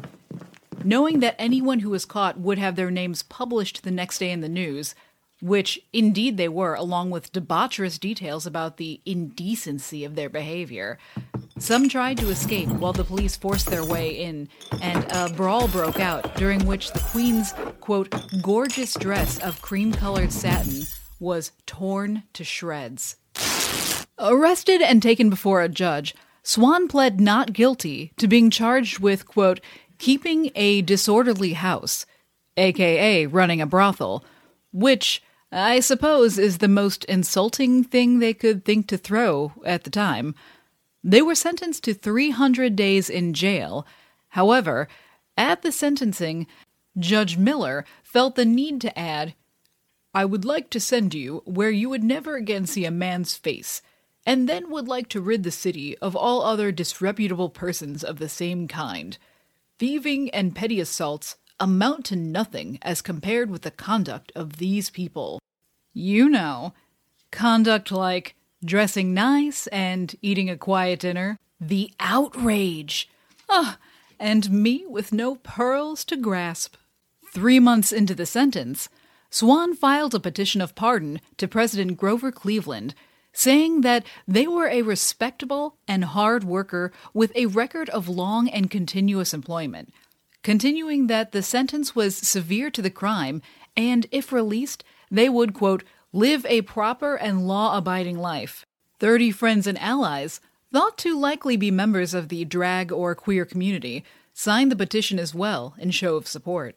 Knowing 0.84 1.20
that 1.20 1.34
anyone 1.38 1.78
who 1.78 1.88
was 1.88 2.04
caught 2.04 2.38
would 2.38 2.58
have 2.58 2.76
their 2.76 2.90
names 2.90 3.22
published 3.22 3.84
the 3.84 3.90
next 3.90 4.18
day 4.18 4.30
in 4.30 4.42
the 4.42 4.50
news, 4.50 4.94
which 5.40 5.80
indeed 5.90 6.36
they 6.36 6.48
were, 6.48 6.74
along 6.74 7.08
with 7.08 7.32
debaucherous 7.32 7.98
details 7.98 8.44
about 8.44 8.76
the 8.76 9.00
indecency 9.06 10.04
of 10.04 10.14
their 10.14 10.28
behavior. 10.28 10.98
Some 11.58 11.88
tried 11.88 12.18
to 12.18 12.28
escape 12.28 12.68
while 12.68 12.92
the 12.92 13.02
police 13.02 13.34
forced 13.34 13.70
their 13.70 13.84
way 13.84 14.10
in, 14.10 14.50
and 14.82 15.06
a 15.10 15.30
brawl 15.30 15.68
broke 15.68 16.00
out, 16.00 16.36
during 16.36 16.66
which 16.66 16.92
the 16.92 17.00
Queen's, 17.00 17.54
quote, 17.80 18.14
gorgeous 18.42 18.92
dress 18.92 19.38
of 19.38 19.62
cream 19.62 19.90
colored 19.90 20.32
satin 20.32 20.86
was 21.18 21.52
torn 21.66 22.24
to 22.32 22.44
shreds. 22.44 23.16
Arrested 24.18 24.82
and 24.82 25.02
taken 25.02 25.30
before 25.30 25.62
a 25.62 25.68
judge, 25.68 26.14
Swann 26.42 26.88
pled 26.88 27.20
not 27.20 27.52
guilty 27.52 28.12
to 28.16 28.26
being 28.26 28.50
charged 28.50 28.98
with, 28.98 29.26
quote, 29.26 29.60
keeping 29.98 30.50
a 30.54 30.82
disorderly 30.82 31.52
house, 31.52 32.06
aka 32.56 33.26
running 33.26 33.60
a 33.60 33.66
brothel, 33.66 34.24
which 34.72 35.22
I 35.50 35.80
suppose 35.80 36.38
is 36.38 36.58
the 36.58 36.68
most 36.68 37.04
insulting 37.04 37.84
thing 37.84 38.18
they 38.18 38.34
could 38.34 38.64
think 38.64 38.86
to 38.88 38.98
throw 38.98 39.52
at 39.64 39.84
the 39.84 39.90
time. 39.90 40.34
They 41.02 41.22
were 41.22 41.34
sentenced 41.34 41.84
to 41.84 41.94
300 41.94 42.76
days 42.76 43.08
in 43.08 43.32
jail. 43.34 43.86
However, 44.30 44.88
at 45.36 45.62
the 45.62 45.72
sentencing, 45.72 46.46
Judge 46.98 47.38
Miller 47.38 47.84
felt 48.02 48.34
the 48.34 48.44
need 48.44 48.80
to 48.82 48.98
add, 48.98 49.34
I 50.18 50.24
would 50.24 50.44
like 50.44 50.68
to 50.70 50.80
send 50.80 51.14
you 51.14 51.42
where 51.44 51.70
you 51.70 51.88
would 51.90 52.02
never 52.02 52.34
again 52.34 52.66
see 52.66 52.84
a 52.84 52.90
man's 52.90 53.36
face, 53.36 53.82
and 54.26 54.48
then 54.48 54.68
would 54.68 54.88
like 54.88 55.08
to 55.10 55.20
rid 55.20 55.44
the 55.44 55.52
city 55.52 55.96
of 55.98 56.16
all 56.16 56.42
other 56.42 56.72
disreputable 56.72 57.50
persons 57.50 58.02
of 58.02 58.18
the 58.18 58.28
same 58.28 58.66
kind. 58.66 59.16
Thieving 59.78 60.28
and 60.30 60.56
petty 60.56 60.80
assaults 60.80 61.36
amount 61.60 62.06
to 62.06 62.16
nothing 62.16 62.80
as 62.82 63.00
compared 63.00 63.48
with 63.48 63.62
the 63.62 63.70
conduct 63.70 64.32
of 64.34 64.56
these 64.56 64.90
people. 64.90 65.38
You 65.92 66.28
know, 66.28 66.74
conduct 67.30 67.92
like 67.92 68.34
dressing 68.64 69.14
nice 69.14 69.68
and 69.68 70.16
eating 70.20 70.50
a 70.50 70.56
quiet 70.56 70.98
dinner. 70.98 71.38
The 71.60 71.92
outrage! 72.00 73.08
Ah, 73.48 73.78
and 74.18 74.50
me 74.50 74.84
with 74.84 75.12
no 75.12 75.36
pearls 75.36 76.04
to 76.06 76.16
grasp. 76.16 76.74
Three 77.32 77.60
months 77.60 77.92
into 77.92 78.16
the 78.16 78.26
sentence, 78.26 78.88
Swann 79.30 79.74
filed 79.74 80.14
a 80.14 80.20
petition 80.20 80.60
of 80.60 80.74
pardon 80.74 81.20
to 81.36 81.46
President 81.46 81.96
Grover 81.96 82.32
Cleveland, 82.32 82.94
saying 83.32 83.82
that 83.82 84.04
they 84.26 84.46
were 84.46 84.68
a 84.68 84.82
respectable 84.82 85.76
and 85.86 86.04
hard 86.04 86.44
worker 86.44 86.92
with 87.12 87.30
a 87.36 87.46
record 87.46 87.90
of 87.90 88.08
long 88.08 88.48
and 88.48 88.70
continuous 88.70 89.34
employment, 89.34 89.92
continuing 90.42 91.06
that 91.08 91.32
the 91.32 91.42
sentence 91.42 91.94
was 91.94 92.16
severe 92.16 92.70
to 92.70 92.82
the 92.82 92.90
crime 92.90 93.42
and, 93.76 94.06
if 94.10 94.32
released, 94.32 94.82
they 95.10 95.28
would, 95.28 95.54
quote, 95.54 95.84
live 96.12 96.44
a 96.46 96.62
proper 96.62 97.14
and 97.16 97.46
law 97.46 97.76
abiding 97.76 98.18
life. 98.18 98.64
Thirty 98.98 99.30
friends 99.30 99.66
and 99.66 99.78
allies, 99.78 100.40
thought 100.72 100.98
to 100.98 101.18
likely 101.18 101.56
be 101.56 101.70
members 101.70 102.14
of 102.14 102.28
the 102.28 102.44
drag 102.44 102.90
or 102.90 103.14
queer 103.14 103.44
community, 103.44 104.04
signed 104.32 104.72
the 104.72 104.76
petition 104.76 105.18
as 105.18 105.34
well 105.34 105.74
in 105.78 105.90
show 105.90 106.16
of 106.16 106.26
support. 106.26 106.76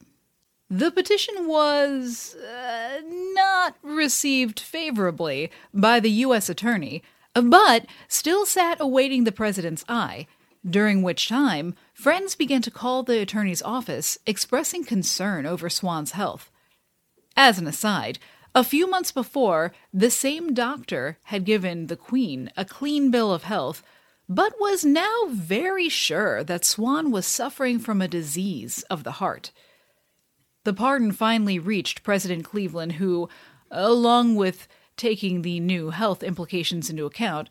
The 0.73 0.89
petition 0.89 1.47
was 1.47 2.33
uh, 2.33 3.01
not 3.03 3.75
received 3.83 4.57
favorably 4.57 5.51
by 5.73 5.99
the 5.99 6.09
U.S. 6.23 6.47
Attorney, 6.47 7.03
but 7.33 7.85
still 8.07 8.45
sat 8.45 8.79
awaiting 8.79 9.25
the 9.25 9.33
president's 9.33 9.83
eye, 9.89 10.27
during 10.65 11.03
which 11.03 11.27
time 11.27 11.75
friends 11.93 12.35
began 12.35 12.61
to 12.61 12.71
call 12.71 13.03
the 13.03 13.19
attorney's 13.19 13.61
office 13.61 14.17
expressing 14.25 14.85
concern 14.85 15.45
over 15.45 15.69
Swann's 15.69 16.11
health. 16.11 16.49
As 17.35 17.59
an 17.59 17.67
aside, 17.67 18.17
a 18.55 18.63
few 18.63 18.89
months 18.89 19.11
before, 19.11 19.73
the 19.93 20.09
same 20.09 20.53
doctor 20.53 21.17
had 21.23 21.43
given 21.43 21.87
the 21.87 21.97
Queen 21.97 22.49
a 22.55 22.63
clean 22.63 23.11
bill 23.11 23.33
of 23.33 23.43
health, 23.43 23.83
but 24.29 24.53
was 24.57 24.85
now 24.85 25.25
very 25.27 25.89
sure 25.89 26.45
that 26.45 26.63
Swan 26.63 27.11
was 27.11 27.25
suffering 27.25 27.77
from 27.77 28.01
a 28.01 28.07
disease 28.07 28.83
of 28.83 29.03
the 29.03 29.19
heart. 29.19 29.51
The 30.63 30.73
pardon 30.73 31.11
finally 31.11 31.57
reached 31.57 32.03
President 32.03 32.45
Cleveland, 32.45 32.93
who, 32.93 33.29
along 33.71 34.35
with 34.35 34.67
taking 34.95 35.41
the 35.41 35.59
new 35.59 35.89
health 35.89 36.21
implications 36.21 36.89
into 36.89 37.05
account, 37.05 37.49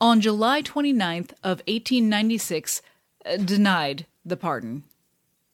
on 0.00 0.20
July 0.20 0.62
29th 0.62 1.32
of 1.42 1.62
1896 1.66 2.82
uh, 3.24 3.36
denied 3.36 4.06
the 4.24 4.36
pardon. 4.36 4.84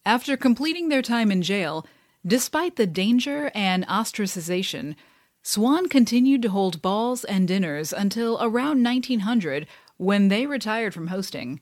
After 0.05 0.37
completing 0.37 0.89
their 0.89 1.03
time 1.03 1.31
in 1.31 1.43
jail, 1.43 1.87
despite 2.27 2.77
the 2.77 2.87
danger 2.87 3.51
and 3.55 3.87
ostracization, 3.87 4.97
Swann 5.43 5.89
continued 5.89 6.43
to 6.43 6.51
hold 6.51 6.83
balls 6.83 7.25
and 7.25 7.49
dinners 7.49 7.93
until 7.93 8.39
around 8.41 8.83
1900 8.83 9.67
when 9.97 10.29
they 10.29 10.47
retired 10.47 10.95
from 10.95 11.09
hosting. 11.09 11.61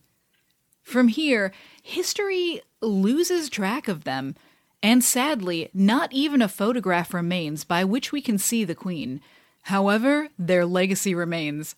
From 0.83 1.09
here, 1.09 1.53
history 1.83 2.61
loses 2.81 3.49
track 3.49 3.89
of 3.89 4.05
them, 4.05 4.35
and 4.83 5.05
sadly, 5.05 5.71
not 5.75 6.13
even 6.13 6.41
a 6.41 6.49
photograph 6.49 7.13
remains 7.13 7.65
by 7.65 7.85
which 7.85 8.13
we 8.13 8.21
can 8.21 8.39
see 8.39 8.65
the 8.65 8.75
Queen. 8.75 9.21
However, 9.65 10.29
their 10.39 10.65
legacy 10.65 11.15
remains. 11.15 11.75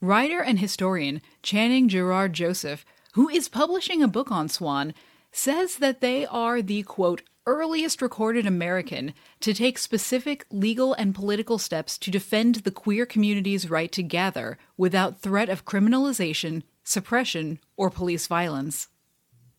Writer 0.00 0.40
and 0.40 0.58
historian 0.58 1.20
Channing 1.42 1.88
Gerard 1.88 2.32
Joseph, 2.32 2.86
who 3.12 3.28
is 3.28 3.48
publishing 3.48 4.02
a 4.02 4.08
book 4.08 4.30
on 4.30 4.48
Swann, 4.48 4.94
says 5.32 5.76
that 5.76 6.00
they 6.00 6.24
are 6.24 6.62
the 6.62 6.82
quote, 6.84 7.22
earliest 7.46 8.02
recorded 8.02 8.46
American 8.46 9.14
to 9.40 9.54
take 9.54 9.78
specific 9.78 10.44
legal 10.50 10.92
and 10.92 11.14
political 11.14 11.58
steps 11.58 11.96
to 11.96 12.10
defend 12.10 12.56
the 12.56 12.70
queer 12.70 13.06
community's 13.06 13.70
right 13.70 13.90
to 13.90 14.02
gather 14.02 14.58
without 14.76 15.20
threat 15.20 15.48
of 15.48 15.64
criminalization, 15.64 16.62
suppression, 16.84 17.58
or 17.76 17.88
police 17.88 18.26
violence. 18.26 18.88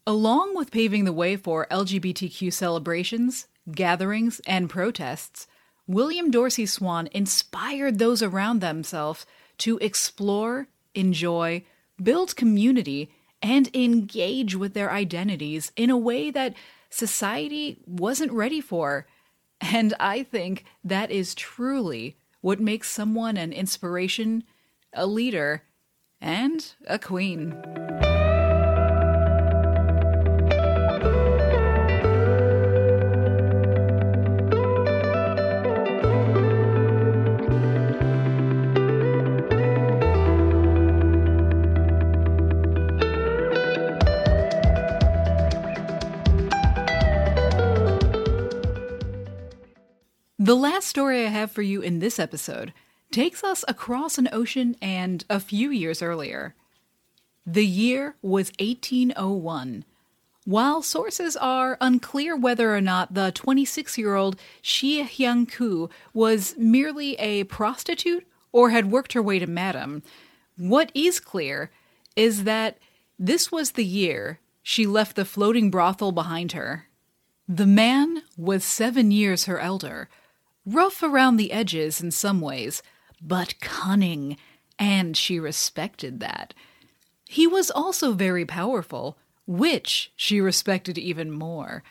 Along 0.10 0.56
with 0.56 0.72
paving 0.72 1.06
the 1.06 1.14
way 1.14 1.36
for 1.36 1.68
LGBTQ 1.70 2.52
celebrations, 2.52 3.46
gatherings, 3.72 4.42
and 4.48 4.68
protests, 4.68 5.46
William 5.86 6.32
Dorsey 6.32 6.66
Swann 6.66 7.08
inspired 7.12 8.00
those 8.00 8.24
around 8.24 8.60
themselves 8.60 9.28
to 9.60 9.78
explore, 9.78 10.68
enjoy, 10.96 11.64
build 12.02 12.36
community, 12.36 13.12
and 13.44 13.70
engage 13.76 14.56
with 14.56 14.74
their 14.74 14.92
identities 14.92 15.72
in 15.76 15.92
a 15.92 15.98
way 15.98 16.32
that 16.32 16.56
society 16.90 17.78
wasn't 17.86 18.32
ready 18.32 18.62
for. 18.62 19.06
And 19.62 19.94
I 20.00 20.24
think 20.24 20.66
that 20.84 21.12
is 21.12 21.36
truly 21.36 22.18
what 22.42 22.60
makes 22.60 22.90
someone 22.90 23.38
an 23.38 23.54
inspiration, 23.54 24.44
a 24.92 25.06
leader, 25.06 25.66
and 26.20 26.66
a 26.88 26.98
queen. 26.98 28.19
Story 51.00 51.26
I 51.26 51.30
have 51.30 51.50
for 51.50 51.62
you 51.62 51.80
in 51.80 52.00
this 52.00 52.20
episode 52.20 52.74
takes 53.10 53.42
us 53.42 53.64
across 53.70 54.18
an 54.18 54.28
ocean 54.34 54.76
and 54.82 55.24
a 55.30 55.40
few 55.40 55.72
years 55.72 56.02
earlier. 56.02 56.56
The 57.46 57.66
year 57.66 58.18
was 58.22 58.52
1801. 58.60 59.86
While 60.44 60.82
sources 60.82 61.38
are 61.38 61.78
unclear 61.80 62.36
whether 62.36 62.76
or 62.76 62.82
not 62.82 63.14
the 63.14 63.32
26 63.32 63.98
year 63.98 64.16
old 64.16 64.36
Shi 64.62 65.02
Hyang 65.06 65.50
Ku 65.50 65.90
was 66.14 66.54
merely 66.58 67.16
a 67.16 67.46
prostitute 67.46 68.28
or 68.52 68.72
had 68.72 68.92
worked 68.92 69.14
her 69.14 69.24
way 69.24 69.40
to 69.40 69.48
madam, 69.48 70.04
what 70.58 70.92
is 70.94 71.22
clear 71.22 71.72
is 72.18 72.44
that 72.44 72.78
this 73.18 73.54
was 73.54 73.72
the 73.72 73.86
year 73.86 74.42
she 74.62 74.86
left 74.86 75.16
the 75.16 75.24
floating 75.24 75.72
brothel 75.72 76.12
behind 76.12 76.52
her. 76.52 76.90
The 77.48 77.66
man 77.66 78.24
was 78.36 78.66
seven 78.66 79.12
years 79.12 79.46
her 79.46 79.62
elder, 79.62 80.10
rough 80.74 81.02
around 81.02 81.38
the 81.38 81.52
edges 81.52 82.02
in 82.02 82.12
some 82.12 82.42
ways, 82.42 82.82
but 83.22 83.60
cunning, 83.60 84.38
and 84.78 85.16
she 85.18 85.40
respected 85.40 86.20
that. 86.20 86.54
He 87.28 87.46
was 87.48 87.70
also 87.70 88.14
very 88.14 88.46
powerful, 88.46 89.18
which 89.46 90.12
she 90.16 90.40
respected 90.40 90.98
even 90.98 91.32
more. 91.32 91.84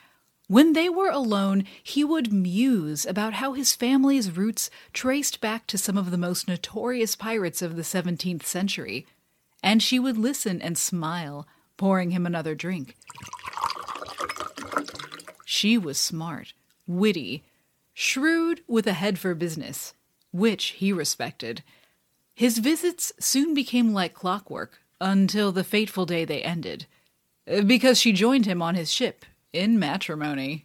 When 0.47 0.73
they 0.73 0.89
were 0.89 1.11
alone, 1.11 1.65
he 1.83 2.05
would 2.05 2.33
muse 2.33 3.05
about 3.05 3.35
how 3.35 3.53
his 3.53 3.75
family's 3.75 4.37
roots 4.37 4.71
traced 4.93 5.41
back 5.41 5.67
to 5.67 5.77
some 5.77 5.99
of 5.99 6.11
the 6.11 6.17
most 6.17 6.49
notorious 6.49 7.15
pirates 7.17 7.61
of 7.61 7.77
the 7.77 7.83
17th 7.83 8.45
century, 8.45 9.07
and 9.63 9.83
she 9.83 9.99
would 9.99 10.17
listen 10.17 10.63
and 10.63 10.79
smile, 10.79 11.47
pouring 11.77 12.13
him 12.13 12.25
another 12.25 12.55
drink. 12.55 12.97
She 15.45 15.77
was 15.77 15.99
smart, 15.99 16.55
witty, 16.87 17.45
shrewd 18.01 18.61
with 18.69 18.87
a 18.87 18.93
head 18.93 19.19
for 19.19 19.35
business, 19.35 19.93
which 20.31 20.67
he 20.67 20.93
respected. 20.93 21.65
His 22.33 22.59
visits 22.59 23.13
soon 23.19 23.55
became 23.55 23.93
like 23.93 24.15
clockwork 24.15 24.79
until 25.01 25.51
the 25.51 25.65
fateful 25.65 26.07
day 26.07 26.25
they 26.25 26.41
ended, 26.41 26.87
uh, 27.51 27.63
because 27.63 27.99
she 28.01 28.13
joined 28.13 28.47
him 28.47 28.63
on 28.63 28.77
his 28.77 28.93
ship 28.93 29.25
in 29.53 29.81
matrimony. 29.81 30.65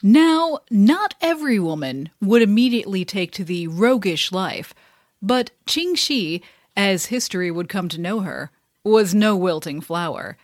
Now, 0.00 0.60
not 0.70 1.16
every 1.20 1.58
woman 1.58 2.10
would 2.20 2.40
immediately 2.40 3.04
take 3.04 3.32
to 3.32 3.44
the 3.44 3.66
roguish 3.66 4.30
life, 4.30 4.76
but 5.20 5.50
Qing 5.66 5.96
Shi, 5.96 6.40
as 6.76 7.06
history 7.06 7.50
would 7.50 7.68
come 7.68 7.88
to 7.88 8.00
know 8.00 8.20
her, 8.20 8.52
was 8.84 9.12
no 9.12 9.34
wilting 9.34 9.80
flower. 9.80 10.36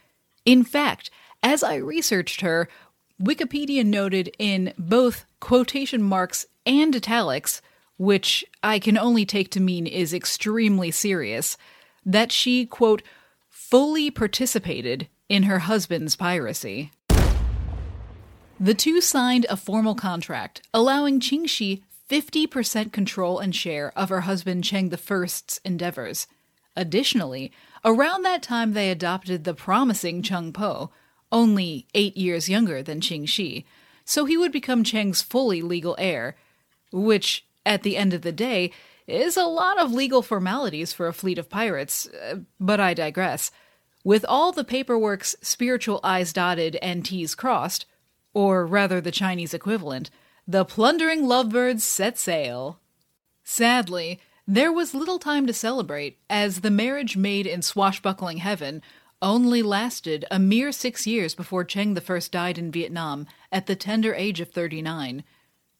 In 0.45 0.65
fact, 0.65 1.09
as 1.41 1.63
I 1.63 1.77
researched 1.77 2.41
her, 2.41 2.69
Wikipedia 3.23 3.87
noted 3.87 4.35
in 4.41 4.73
both 4.77 5.25
quotation 5.41 6.03
marks 6.03 6.47
and 6.65 6.95
italics, 6.95 7.61
which 7.97 8.45
I 8.63 8.79
can 8.79 8.97
only 8.97 9.27
take 9.27 9.51
to 9.53 9.61
mean 9.61 9.87
is 9.87 10.15
extremely 10.15 10.91
serious, 10.91 11.57
that 12.05 12.33
she, 12.33 12.67
quote, 12.67 13.03
fully 13.49 14.11
participated 14.11 15.09
in 15.29 15.45
her 15.45 15.61
husband's 15.61 16.17
piracy. 16.17 16.93
The 18.59 18.75
two 18.75 19.01
signed 19.01 19.47
a 19.49 19.57
formal 19.57 19.95
contract 19.95 20.63
allowing 20.75 21.21
Qing 21.21 21.49
Shi 21.49 21.83
50% 22.11 22.93
control 22.93 23.39
and 23.39 23.55
share 23.55 23.93
of 23.97 24.09
her 24.09 24.23
husband 24.23 24.65
Cheng 24.65 24.93
I's 24.93 25.61
endeavors. 25.65 26.27
Additionally, 26.77 27.53
around 27.85 28.23
that 28.23 28.43
time 28.43 28.73
they 28.73 28.91
adopted 28.91 29.45
the 29.45 29.55
promising 29.55 30.23
Cheng 30.23 30.53
Po, 30.53 30.91
only 31.31 31.87
eight 31.95 32.17
years 32.17 32.49
younger 32.49 32.83
than 32.83 33.01
Qing 33.01 33.29
Shi, 33.29 33.65
so 34.05 34.25
he 34.25 34.37
would 34.37 34.53
become 34.53 34.85
Cheng's 34.85 35.23
fully 35.23 35.63
legal 35.63 35.97
heir, 35.99 36.37
which, 36.93 37.47
at 37.65 37.83
the 37.83 37.97
end 37.97 38.13
of 38.13 38.23
the 38.23 38.33
day, 38.33 38.73
is 39.07 39.37
a 39.37 39.45
lot 39.45 39.79
of 39.79 39.93
legal 39.93 40.23
formalities 40.23 40.93
for 40.93 41.07
a 41.07 41.13
fleet 41.13 41.39
of 41.39 41.51
pirates, 41.51 42.07
uh, 42.09 42.37
but 42.59 42.81
I 42.81 42.95
digress. 42.95 43.51
With 44.05 44.25
all 44.29 44.53
the 44.53 44.65
paperwork's 44.65 45.37
spiritual 45.43 46.01
I's 46.03 46.33
dotted 46.33 46.77
and 46.77 47.05
T's 47.05 47.35
crossed, 47.35 47.87
or 48.33 48.65
rather 48.65 49.01
the 49.01 49.11
Chinese 49.11 49.53
equivalent, 49.53 50.11
the 50.47 50.65
plundering 50.65 51.27
lovebirds 51.27 51.85
set 51.85 52.19
sail. 52.19 52.81
Sadly, 53.45 54.21
there 54.47 54.73
was 54.73 54.95
little 54.95 55.19
time 55.19 55.47
to 55.47 55.53
celebrate, 55.53 56.19
as 56.29 56.61
the 56.61 56.71
marriage 56.71 57.17
made 57.17 57.47
in 57.47 57.63
swashbuckling 57.63 58.39
heaven 58.39 58.83
only 59.23 59.63
lasted 59.63 60.25
a 60.31 60.39
mere 60.39 60.73
six 60.73 61.07
years 61.07 61.35
before 61.35 61.65
Cheng 61.65 61.97
I 61.97 62.21
died 62.31 62.59
in 62.59 62.71
Vietnam 62.71 63.27
at 63.53 63.67
the 63.67 63.77
tender 63.77 64.15
age 64.15 64.41
of 64.41 64.51
39. 64.51 65.25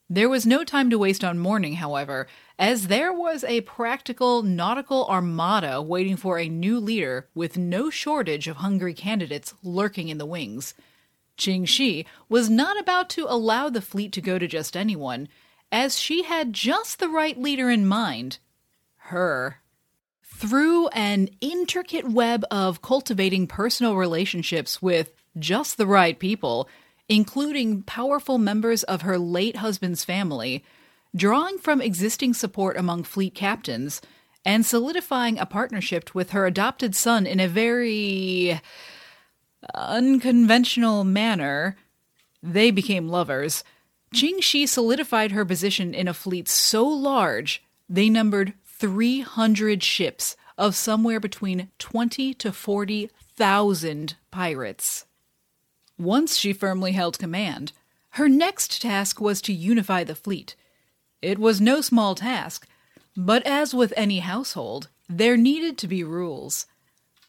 There 0.09 0.29
was 0.29 0.45
no 0.45 0.65
time 0.65 0.91
to 0.91 0.99
waste 0.99 1.23
on 1.23 1.39
mourning, 1.39 1.75
however, 1.75 2.27
as 2.59 2.89
there 2.89 3.13
was 3.13 3.45
a 3.45 3.61
practical 3.61 4.43
nautical 4.43 5.07
armada 5.07 5.81
waiting 5.81 6.17
for 6.17 6.39
a 6.39 6.49
new 6.49 6.81
leader 6.81 7.29
with 7.35 7.57
no 7.57 7.91
shortage 7.91 8.49
of 8.49 8.57
hungry 8.57 8.93
candidates 8.93 9.55
lurking 9.63 10.09
in 10.09 10.19
the 10.19 10.27
wings. 10.27 10.75
Qing 11.39 11.67
Shi 11.67 12.07
was 12.29 12.51
not 12.51 12.79
about 12.79 13.09
to 13.11 13.25
allow 13.29 13.71
the 13.71 13.81
fleet 13.81 14.13
to 14.13 14.21
go 14.21 14.39
to 14.39 14.49
just 14.49 14.77
anyone, 14.77 15.29
as 15.71 15.99
she 15.99 16.25
had 16.25 16.53
just 16.53 16.99
the 16.99 17.09
right 17.09 17.41
leader 17.41 17.71
in 17.71 17.87
mind 17.87 18.39
her. 19.11 19.60
Through 20.41 20.89
an 20.89 21.29
intricate 21.43 22.09
web 22.09 22.47
of 22.51 22.81
cultivating 22.81 23.47
personal 23.47 23.97
relationships 23.97 24.81
with 24.81 25.13
just 25.39 25.77
the 25.77 25.87
right 25.87 26.19
people, 26.19 26.67
including 27.11 27.83
powerful 27.83 28.39
members 28.39 28.83
of 28.85 29.03
her 29.03 29.19
late 29.19 29.57
husband's 29.57 30.03
family, 30.03 30.65
drawing 31.15 31.59
from 31.59 31.83
existing 31.83 32.33
support 32.33 32.79
among 32.79 33.03
fleet 33.03 33.35
captains, 33.35 34.01
and 34.43 34.65
solidifying 34.65 35.39
a 35.39 35.45
partnership 35.45 36.15
with 36.15 36.31
her 36.31 36.47
adopted 36.47 36.95
son 36.95 37.27
in 37.27 37.39
a 37.39 37.47
very 37.47 38.59
unconventional 39.75 41.05
manner, 41.05 41.77
they 42.43 42.71
became 42.71 43.11
lovers. 43.11 43.63
Qing 44.15 44.43
Shi 44.43 44.67
solidified 44.67 45.33
her 45.33 45.45
position 45.45 45.93
in 45.93 46.09
a 46.09 46.15
fleet 46.15 46.49
so 46.49 46.87
large 46.89 47.63
they 47.91 48.09
numbered 48.09 48.55
300 48.81 49.83
ships 49.83 50.37
of 50.57 50.75
somewhere 50.75 51.21
between 51.21 51.69
20 51.79 52.33
to 52.33 52.51
40,000 52.51 54.17
pirates. 54.31 55.05
Once 55.99 56.39
she 56.39 56.55
firmly 56.55 56.93
held 56.93 57.19
command, 57.19 57.73
her 58.13 58.27
next 58.27 58.81
task 58.81 59.21
was 59.21 59.43
to 59.43 59.53
unify 59.53 60.03
the 60.03 60.15
fleet. 60.15 60.57
It 61.21 61.39
was 61.39 61.61
no 61.61 61.83
small 61.83 62.15
task, 62.15 62.67
but 63.15 63.47
as 63.47 63.75
with 63.75 63.93
any 63.99 64.21
household, 64.21 64.89
there 65.11 65.37
needed 65.37 65.77
to 65.79 65.87
be 65.87 66.03
rules. 66.03 66.65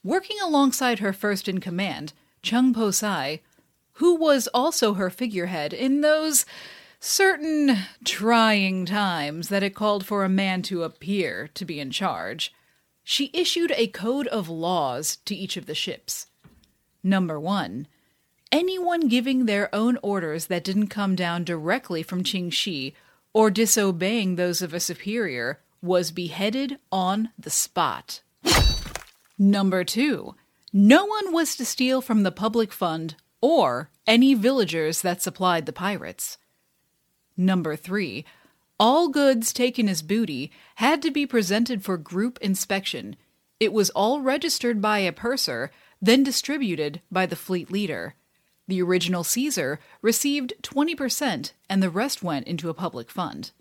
Working 0.06 0.38
alongside 0.42 1.00
her 1.00 1.12
first 1.12 1.50
in 1.50 1.60
command, 1.60 2.14
Chung 2.42 2.74
Po 2.74 2.92
Sai, 2.92 3.42
who 3.96 4.16
was 4.16 4.48
also 4.54 4.94
her 4.94 5.10
figurehead 5.10 5.74
in 5.74 6.00
those 6.00 6.46
certain 7.02 7.76
trying 8.06 8.86
times 8.86 9.50
that 9.50 9.64
it 9.64 9.76
called 9.76 10.06
for 10.06 10.24
a 10.24 10.30
man 10.30 10.62
to 10.62 10.84
appear 10.84 11.50
to 11.56 11.66
be 11.66 11.80
in 11.80 11.92
charge, 11.92 12.54
she 13.04 13.32
issued 13.34 13.74
a 13.76 13.88
code 13.88 14.28
of 14.28 14.48
laws 14.48 15.18
to 15.26 15.36
each 15.36 15.58
of 15.58 15.66
the 15.66 15.76
ships. 15.76 16.28
Number 17.04 17.40
one, 17.40 17.88
anyone 18.52 19.08
giving 19.08 19.46
their 19.46 19.74
own 19.74 19.98
orders 20.04 20.46
that 20.46 20.64
didn't 20.64 20.88
come 20.88 21.16
down 21.16 21.44
directly 21.44 22.04
from 22.04 22.24
Qing 22.24 22.54
Shi 22.54 22.94
or 23.34 23.50
disobeying 23.50 24.36
those 24.36 24.62
of 24.62 24.74
a 24.74 24.80
superior 24.80 25.60
was 25.82 26.12
beheaded 26.12 26.78
on 26.92 27.30
the 27.40 27.50
spot. 27.50 28.22
Number 29.40 29.84
two, 29.84 30.36
no 30.72 31.06
one 31.06 31.34
was 31.34 31.56
to 31.56 31.66
steal 31.66 32.02
from 32.02 32.22
the 32.22 32.32
public 32.32 32.72
fund 32.72 33.16
or 33.42 33.90
any 34.06 34.36
villagers 34.36 35.02
that 35.02 35.24
supplied 35.24 35.66
the 35.66 35.74
pirates. 35.74 36.38
Number 37.38 37.76
three, 37.76 38.26
all 38.80 39.10
goods 39.10 39.54
taken 39.54 39.88
as 39.88 40.02
booty 40.02 40.52
had 40.76 41.02
to 41.04 41.12
be 41.12 41.26
presented 41.26 41.84
for 41.84 41.98
group 41.98 42.40
inspection. 42.42 43.16
It 43.60 43.72
was 43.72 43.92
all 43.92 44.22
registered 44.22 44.82
by 44.82 45.00
a 45.00 45.12
purser, 45.12 45.72
then 46.02 46.24
distributed 46.24 47.02
by 47.12 47.28
the 47.28 47.36
fleet 47.36 47.70
leader. 47.72 48.16
The 48.68 48.82
original 48.82 49.24
seizer 49.24 49.78
received 50.02 50.54
20%, 50.64 51.52
and 51.70 51.84
the 51.84 51.90
rest 51.90 52.24
went 52.24 52.48
into 52.48 52.70
a 52.70 52.74
public 52.74 53.12
fund. 53.12 53.52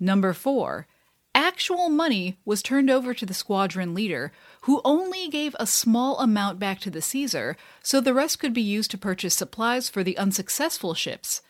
Number 0.00 0.32
four, 0.32 0.86
actual 1.34 1.88
money 1.88 2.38
was 2.44 2.62
turned 2.62 2.88
over 2.88 3.12
to 3.12 3.26
the 3.26 3.34
squadron 3.34 3.92
leader, 3.92 4.32
who 4.62 4.80
only 4.84 5.28
gave 5.28 5.54
a 5.58 5.66
small 5.66 6.18
amount 6.18 6.58
back 6.58 6.80
to 6.80 6.90
the 6.90 7.00
seizer, 7.00 7.56
so 7.82 8.00
the 8.00 8.14
rest 8.14 8.38
could 8.38 8.54
be 8.54 8.62
used 8.62 8.90
to 8.92 8.98
purchase 8.98 9.34
supplies 9.34 9.88
for 9.88 10.02
the 10.02 10.16
unsuccessful 10.16 10.94
ships. 10.94 11.42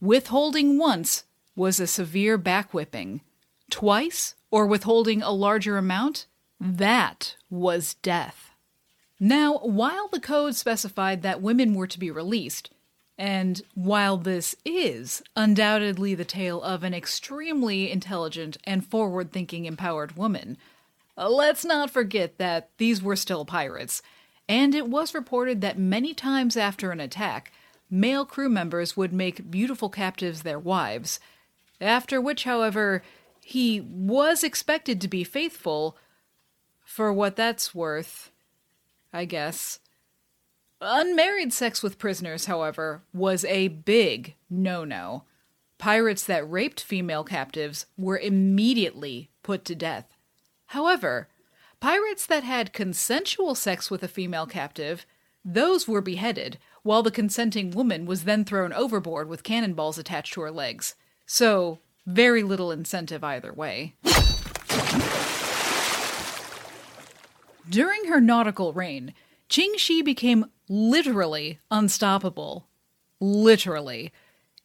Withholding 0.00 0.78
once 0.78 1.24
was 1.54 1.80
a 1.80 1.86
severe 1.86 2.38
backwhipping. 2.38 3.20
Twice, 3.70 4.34
or 4.50 4.66
withholding 4.66 5.22
a 5.22 5.30
larger 5.30 5.78
amount, 5.78 6.26
that 6.60 7.36
was 7.50 7.94
death. 8.02 8.50
Now, 9.18 9.58
while 9.58 10.08
the 10.08 10.20
code 10.20 10.54
specified 10.54 11.22
that 11.22 11.40
women 11.40 11.74
were 11.74 11.86
to 11.86 11.98
be 11.98 12.10
released, 12.10 12.70
and 13.18 13.62
while 13.74 14.18
this 14.18 14.54
is 14.64 15.22
undoubtedly 15.34 16.14
the 16.14 16.24
tale 16.24 16.62
of 16.62 16.82
an 16.82 16.92
extremely 16.92 17.90
intelligent 17.90 18.58
and 18.64 18.86
forward 18.86 19.32
thinking 19.32 19.64
empowered 19.64 20.16
woman, 20.16 20.58
let's 21.16 21.64
not 21.64 21.90
forget 21.90 22.36
that 22.36 22.68
these 22.76 23.02
were 23.02 23.16
still 23.16 23.46
pirates, 23.46 24.02
and 24.48 24.74
it 24.74 24.88
was 24.88 25.14
reported 25.14 25.62
that 25.62 25.78
many 25.78 26.12
times 26.12 26.56
after 26.56 26.92
an 26.92 27.00
attack, 27.00 27.52
male 27.90 28.24
crew 28.24 28.48
members 28.48 28.96
would 28.96 29.12
make 29.12 29.50
beautiful 29.50 29.88
captives 29.88 30.42
their 30.42 30.58
wives, 30.58 31.20
after 31.80 32.20
which, 32.20 32.44
however, 32.44 33.02
he 33.40 33.80
was 33.80 34.42
expected 34.42 35.00
to 35.00 35.08
be 35.08 35.22
faithful 35.22 35.96
for 36.84 37.12
what 37.12 37.36
that's 37.36 37.74
worth, 37.74 38.30
I 39.12 39.24
guess. 39.24 39.80
Unmarried 40.80 41.52
sex 41.52 41.82
with 41.82 41.98
prisoners, 41.98 42.46
however, 42.46 43.02
was 43.12 43.44
a 43.44 43.68
big 43.68 44.34
no 44.50 44.84
no. 44.84 45.24
Pirates 45.78 46.24
that 46.24 46.50
raped 46.50 46.80
female 46.80 47.24
captives 47.24 47.86
were 47.96 48.18
immediately 48.18 49.30
put 49.42 49.64
to 49.66 49.74
death. 49.74 50.16
However, 50.66 51.28
pirates 51.80 52.26
that 52.26 52.44
had 52.44 52.72
consensual 52.72 53.54
sex 53.54 53.90
with 53.90 54.02
a 54.02 54.08
female 54.08 54.46
captive, 54.46 55.06
those 55.44 55.86
were 55.86 56.00
beheaded, 56.00 56.58
while 56.86 57.02
the 57.02 57.10
consenting 57.10 57.72
woman 57.72 58.06
was 58.06 58.24
then 58.24 58.44
thrown 58.44 58.72
overboard 58.72 59.28
with 59.28 59.42
cannonballs 59.42 59.98
attached 59.98 60.32
to 60.32 60.40
her 60.40 60.50
legs. 60.50 60.94
So, 61.26 61.80
very 62.06 62.42
little 62.42 62.70
incentive 62.70 63.24
either 63.24 63.52
way. 63.52 63.96
During 67.68 68.04
her 68.06 68.20
nautical 68.20 68.72
reign, 68.72 69.12
Qing 69.50 69.76
Shi 69.76 70.00
became 70.00 70.46
literally 70.68 71.58
unstoppable. 71.70 72.68
Literally. 73.20 74.12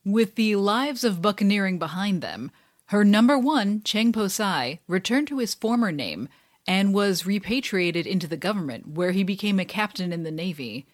With 0.05 0.35
the 0.35 0.55
lives 0.55 1.03
of 1.03 1.21
buccaneering 1.21 1.79
behind 1.79 2.21
them, 2.21 2.51
her 2.89 3.05
number 3.05 3.37
one, 3.37 3.83
Cheng 3.83 4.11
Po 4.11 4.27
Sai, 4.27 4.79
returned 4.87 5.27
to 5.27 5.37
his 5.37 5.53
former 5.53 5.91
name 5.91 6.27
and 6.65 6.91
was 6.91 7.25
repatriated 7.25 8.07
into 8.07 8.25
the 8.25 8.35
government, 8.35 8.87
where 8.87 9.11
he 9.11 9.23
became 9.23 9.59
a 9.59 9.65
captain 9.65 10.11
in 10.11 10.23
the 10.23 10.31
navy. 10.31 10.87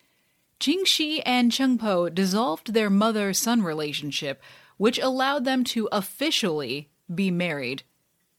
Qing 0.59 0.85
Shi 0.85 1.21
and 1.23 1.53
Cheng 1.53 1.77
Po 1.77 2.09
dissolved 2.09 2.73
their 2.73 2.89
mother 2.89 3.33
son 3.33 3.61
relationship, 3.61 4.41
which 4.75 4.99
allowed 4.99 5.45
them 5.45 5.63
to 5.63 5.87
officially 5.89 6.89
be 7.13 7.31
married. 7.31 7.83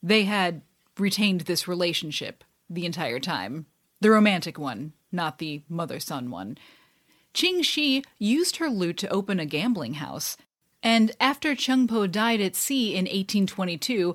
They 0.02 0.24
had 0.24 0.60
retained 0.98 1.42
this 1.42 1.66
relationship 1.66 2.44
the 2.68 2.84
entire 2.84 3.20
time. 3.20 3.64
The 4.02 4.10
romantic 4.10 4.58
one, 4.58 4.92
not 5.10 5.38
the 5.38 5.62
mother 5.66 5.98
son 5.98 6.30
one. 6.30 6.58
Qing 7.32 7.64
Shi 7.64 8.04
used 8.18 8.56
her 8.56 8.68
loot 8.68 8.98
to 8.98 9.08
open 9.08 9.40
a 9.40 9.46
gambling 9.46 9.94
house, 9.94 10.36
and 10.86 11.10
after 11.18 11.56
Cheng 11.56 11.88
Po 11.88 12.06
died 12.06 12.40
at 12.40 12.54
sea 12.54 12.94
in 12.94 13.06
1822, 13.06 14.14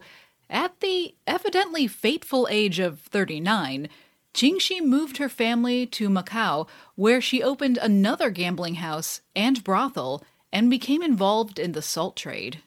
at 0.49 0.79
the 0.79 1.13
evidently 1.27 1.86
fateful 1.86 2.47
age 2.49 2.79
of 2.79 3.01
39, 3.01 3.89
Qing 4.34 4.62
Shi 4.62 4.79
moved 4.79 5.17
her 5.17 5.27
family 5.27 5.86
to 5.88 6.07
Macau, 6.07 6.69
where 6.95 7.19
she 7.19 7.43
opened 7.43 7.77
another 7.77 8.29
gambling 8.29 8.75
house 8.75 9.19
and 9.36 9.65
brothel 9.65 10.23
and 10.53 10.69
became 10.69 11.03
involved 11.03 11.60
in 11.60 11.73
the 11.73 11.81
salt 11.81 12.15
trade. 12.15 12.62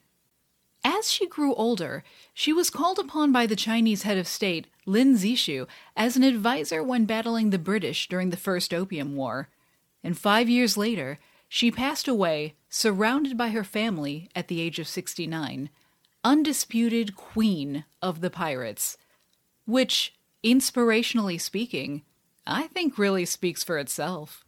As 0.84 1.10
she 1.10 1.26
grew 1.26 1.54
older, 1.54 2.04
she 2.34 2.52
was 2.52 2.68
called 2.68 2.98
upon 2.98 3.32
by 3.32 3.46
the 3.46 3.56
Chinese 3.56 4.02
head 4.02 4.18
of 4.18 4.28
state, 4.28 4.66
Lin 4.84 5.16
Zexu, 5.16 5.66
as 5.96 6.14
an 6.14 6.24
advisor 6.24 6.82
when 6.82 7.06
battling 7.06 7.48
the 7.48 7.58
British 7.58 8.06
during 8.10 8.28
the 8.28 8.36
First 8.36 8.74
Opium 8.74 9.16
War. 9.16 9.48
And 10.02 10.18
five 10.18 10.50
years 10.50 10.76
later, 10.76 11.18
she 11.54 11.70
passed 11.70 12.08
away, 12.08 12.56
surrounded 12.68 13.36
by 13.36 13.50
her 13.50 13.62
family 13.62 14.28
at 14.34 14.48
the 14.48 14.60
age 14.60 14.80
of 14.80 14.88
69, 14.88 15.70
undisputed 16.24 17.14
queen 17.14 17.84
of 18.02 18.20
the 18.20 18.28
pirates. 18.28 18.98
Which, 19.64 20.16
inspirationally 20.42 21.40
speaking, 21.40 22.02
I 22.44 22.66
think 22.66 22.98
really 22.98 23.24
speaks 23.24 23.62
for 23.62 23.78
itself. 23.78 24.44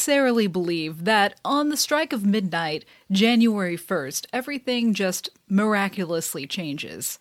Necessarily 0.00 0.46
believe 0.46 1.04
that 1.04 1.38
on 1.44 1.68
the 1.68 1.76
strike 1.76 2.10
of 2.10 2.24
midnight, 2.24 2.86
January 3.12 3.76
1st, 3.76 4.24
everything 4.32 4.94
just 4.94 5.28
miraculously 5.46 6.46
changes. 6.46 7.18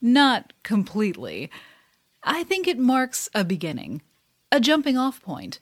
Not 0.00 0.54
completely. 0.62 1.50
I 2.22 2.42
think 2.42 2.66
it 2.66 2.78
marks 2.78 3.28
a 3.34 3.44
beginning, 3.44 4.00
a 4.50 4.60
jumping 4.60 4.96
off 4.96 5.20
point, 5.20 5.60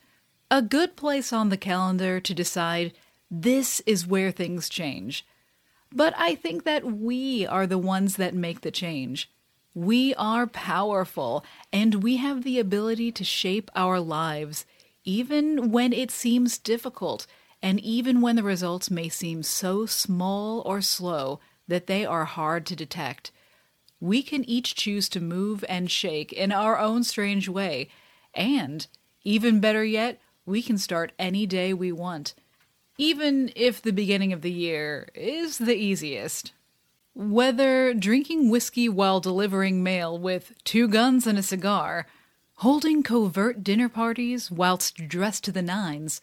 a 0.49 0.63
good 0.63 0.95
place 0.95 1.33
on 1.33 1.49
the 1.49 1.57
calendar 1.57 2.21
to 2.21 2.33
decide 2.33 2.93
this 3.29 3.81
is 3.81 4.07
where 4.07 4.31
things 4.31 4.69
change. 4.69 5.27
But 5.91 6.15
I 6.17 6.37
think 6.37 6.63
that 6.63 6.85
we 6.85 7.49
are 7.49 7.67
the 7.67 7.79
ones 7.79 8.15
that 8.15 8.33
make 8.33 8.61
the 8.61 8.71
change. 8.71 9.29
We 9.75 10.15
are 10.15 10.47
powerful, 10.47 11.45
and 11.73 12.05
we 12.05 12.19
have 12.19 12.45
the 12.45 12.61
ability 12.61 13.11
to 13.11 13.25
shape 13.25 13.73
our 13.75 13.99
lives 13.99 14.65
even 15.11 15.73
when 15.73 15.93
it 15.93 16.09
seems 16.09 16.57
difficult, 16.57 17.27
and 17.61 17.81
even 17.81 18.21
when 18.21 18.37
the 18.37 18.45
results 18.45 18.93
may 18.93 19.09
seem 19.09 19.43
so 19.43 19.85
small 19.85 20.63
or 20.65 20.81
slow 20.81 21.41
that 21.67 21.89
they 21.89 22.07
are 22.07 22.25
hard 22.27 22.65
to 22.65 22.77
detect. 22.77 23.33
We 23.99 24.23
can 24.23 24.49
each 24.49 24.77
choose 24.77 25.09
to 25.09 25.21
move 25.21 25.65
and 25.69 25.91
shake 25.91 26.33
in 26.33 26.53
our 26.53 26.79
own 26.79 27.03
strange 27.03 27.49
way, 27.49 27.89
and, 28.35 28.87
even 29.25 29.59
better 29.59 29.85
yet, 29.85 30.21
we 30.47 30.63
can 30.63 30.79
start 30.79 31.13
any 31.19 31.45
day 31.45 31.75
we 31.75 31.91
want, 31.91 32.35
even 32.97 33.51
if 33.57 33.83
the 33.83 33.93
beginning 33.93 34.33
of 34.33 34.43
the 34.43 34.53
year 34.53 35.09
is 35.15 35.59
the 35.59 35.75
easiest. 35.75 36.53
Whether 37.15 37.95
drinking 37.95 38.49
whiskey 38.49 38.89
while 38.89 39.19
delivering 39.19 39.83
mail 39.83 40.17
with 40.17 40.53
two 40.63 40.87
guns 40.87 41.27
and 41.27 41.37
a 41.37 41.43
cigar, 41.43 42.07
holding 42.61 43.03
covert 43.03 43.65
dinner 43.65 43.89
parties 43.89 44.51
whilst 44.51 45.09
dressed 45.09 45.43
to 45.43 45.51
the 45.51 45.63
nines, 45.63 46.21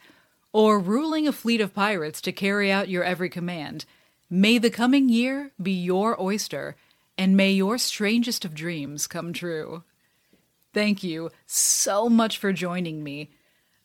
or 0.54 0.78
ruling 0.78 1.28
a 1.28 1.32
fleet 1.32 1.60
of 1.60 1.74
pirates 1.74 2.22
to 2.22 2.32
carry 2.32 2.72
out 2.72 2.88
your 2.88 3.04
every 3.04 3.28
command, 3.28 3.86
may 4.30 4.60
the 4.60 4.70
coming 4.70 5.10
year 5.10 5.50
be 5.60 5.72
your 5.72 6.20
oyster, 6.22 6.76
and 7.18 7.36
may 7.36 7.52
your 7.52 7.76
strangest 7.80 8.46
of 8.46 8.54
dreams 8.54 9.08
come 9.08 9.34
true. 9.34 9.84
Thank 10.76 11.04
you 11.04 11.32
so 11.48 12.08
much 12.08 12.38
for 12.38 12.54
joining 12.54 13.04
me. 13.04 13.32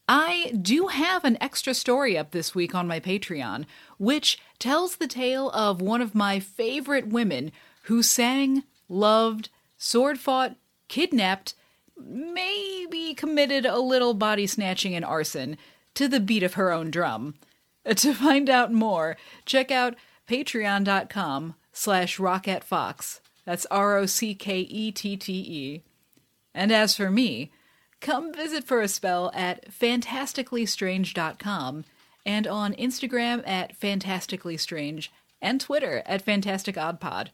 I 0.06 0.52
do 0.60 0.88
have 0.88 1.24
an 1.24 1.38
extra 1.40 1.72
story 1.72 2.18
up 2.18 2.32
this 2.32 2.54
week 2.54 2.74
on 2.74 2.86
my 2.86 3.00
Patreon, 3.00 3.64
which 3.96 4.38
tells 4.58 4.96
the 4.96 5.06
tale 5.06 5.48
of 5.52 5.80
one 5.80 6.02
of 6.02 6.14
my 6.14 6.38
favorite 6.38 7.06
women 7.08 7.50
who 7.84 8.02
sang, 8.02 8.64
loved, 8.90 9.48
sword 9.78 10.18
fought, 10.18 10.56
kidnapped, 10.88 11.54
maybe 11.96 13.14
committed 13.14 13.66
a 13.66 13.78
little 13.78 14.14
body 14.14 14.46
snatching 14.46 14.94
and 14.94 15.04
arson 15.04 15.58
to 15.94 16.08
the 16.08 16.20
beat 16.20 16.42
of 16.42 16.54
her 16.54 16.72
own 16.72 16.90
drum. 16.90 17.34
To 17.84 18.14
find 18.14 18.48
out 18.48 18.72
more, 18.72 19.16
check 19.44 19.72
out 19.72 19.96
patreon.com 20.28 21.56
slash 21.72 22.18
rockettefox. 22.18 23.18
That's 23.44 23.66
R-O-C-K-E-T-T-E. 23.72 25.82
And 26.54 26.70
as 26.70 26.94
for 26.94 27.10
me, 27.10 27.50
come 28.00 28.32
visit 28.32 28.62
for 28.62 28.80
a 28.80 28.88
spell 28.88 29.32
at 29.34 29.68
fantasticallystrange.com 29.72 31.84
and 32.24 32.46
on 32.46 32.72
Instagram 32.74 33.42
at 33.48 33.76
fantasticallystrange 33.78 35.08
and 35.40 35.60
Twitter 35.60 36.02
at 36.06 36.24
fantasticoddpod. 36.24 37.28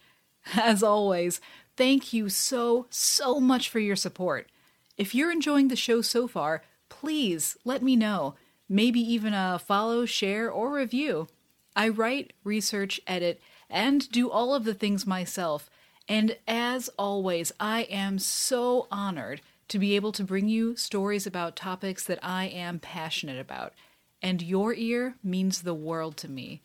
As 0.55 0.83
always, 0.83 1.43
thank 1.79 2.13
you 2.13 2.29
so, 2.29 2.87
so 2.91 3.39
much 3.39 3.71
for 3.71 3.79
your 3.79 3.95
support. 3.95 4.49
If 4.97 5.15
you're 5.15 5.31
enjoying 5.31 5.69
the 5.69 5.77
show 5.77 6.03
so 6.03 6.27
far, 6.27 6.63
please 6.89 7.57
let 7.65 7.85
me 7.85 7.95
know. 7.95 8.35
Maybe 8.69 8.99
even 9.01 9.33
a 9.33 9.61
follow, 9.65 10.05
share, 10.05 10.51
or 10.51 10.75
review. 10.75 11.29
I 11.77 11.89
write, 11.89 12.33
research, 12.43 13.01
edit, 13.07 13.41
and 13.71 14.11
do 14.11 14.29
all 14.29 14.57
of 14.57 14.65
the 14.65 14.75
things 14.75 15.07
myself. 15.07 15.71
And 16.09 16.37
as 16.49 16.91
always, 16.99 17.53
I 17.61 17.83
am 17.83 18.19
so 18.19 18.89
honored 18.91 19.41
to 19.69 19.79
be 19.79 19.95
able 19.95 20.11
to 20.13 20.25
bring 20.25 20.49
you 20.49 20.75
stories 20.75 21.29
about 21.29 21.55
topics 21.55 22.03
that 22.05 22.19
I 22.25 22.47
am 22.47 22.81
passionate 22.81 23.39
about. 23.39 23.73
And 24.21 24.43
your 24.43 24.75
ear 24.75 25.15
means 25.23 25.63
the 25.63 25.75
world 25.75 26.17
to 26.19 26.29
me. 26.29 26.61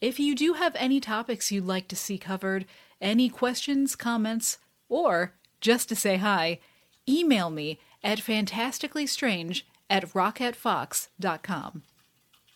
If 0.00 0.20
you 0.20 0.36
do 0.36 0.52
have 0.52 0.76
any 0.76 1.00
topics 1.00 1.50
you'd 1.50 1.66
like 1.66 1.88
to 1.88 1.96
see 1.96 2.18
covered, 2.18 2.66
any 3.00 3.28
questions, 3.28 3.96
comments, 3.96 4.58
or 4.88 5.34
just 5.60 5.88
to 5.88 5.96
say 5.96 6.18
hi, 6.18 6.60
email 7.08 7.50
me 7.50 7.80
at 8.04 8.18
fantasticallystrange 8.18 9.62
at 9.90 10.08
rockettefox.com. 10.10 11.82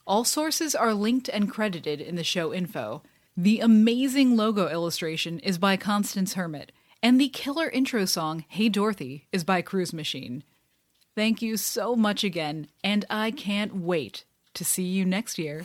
All 0.06 0.24
sources 0.24 0.74
are 0.74 0.94
linked 0.94 1.28
and 1.28 1.50
credited 1.50 2.00
in 2.00 2.14
the 2.14 2.24
show 2.24 2.54
info. 2.54 3.02
The 3.36 3.60
amazing 3.60 4.36
logo 4.36 4.68
illustration 4.68 5.40
is 5.40 5.58
by 5.58 5.76
Constance 5.76 6.34
Hermit, 6.34 6.70
and 7.02 7.20
the 7.20 7.28
killer 7.28 7.68
intro 7.68 8.04
song, 8.04 8.44
Hey 8.48 8.68
Dorothy, 8.68 9.26
is 9.32 9.42
by 9.42 9.62
Cruise 9.62 9.92
Machine. 9.92 10.44
Thank 11.16 11.42
you 11.42 11.56
so 11.56 11.96
much 11.96 12.22
again, 12.22 12.68
and 12.84 13.04
I 13.10 13.32
can't 13.32 13.76
wait 13.76 14.24
to 14.54 14.64
see 14.64 14.84
you 14.84 15.04
next 15.04 15.38
year. 15.38 15.64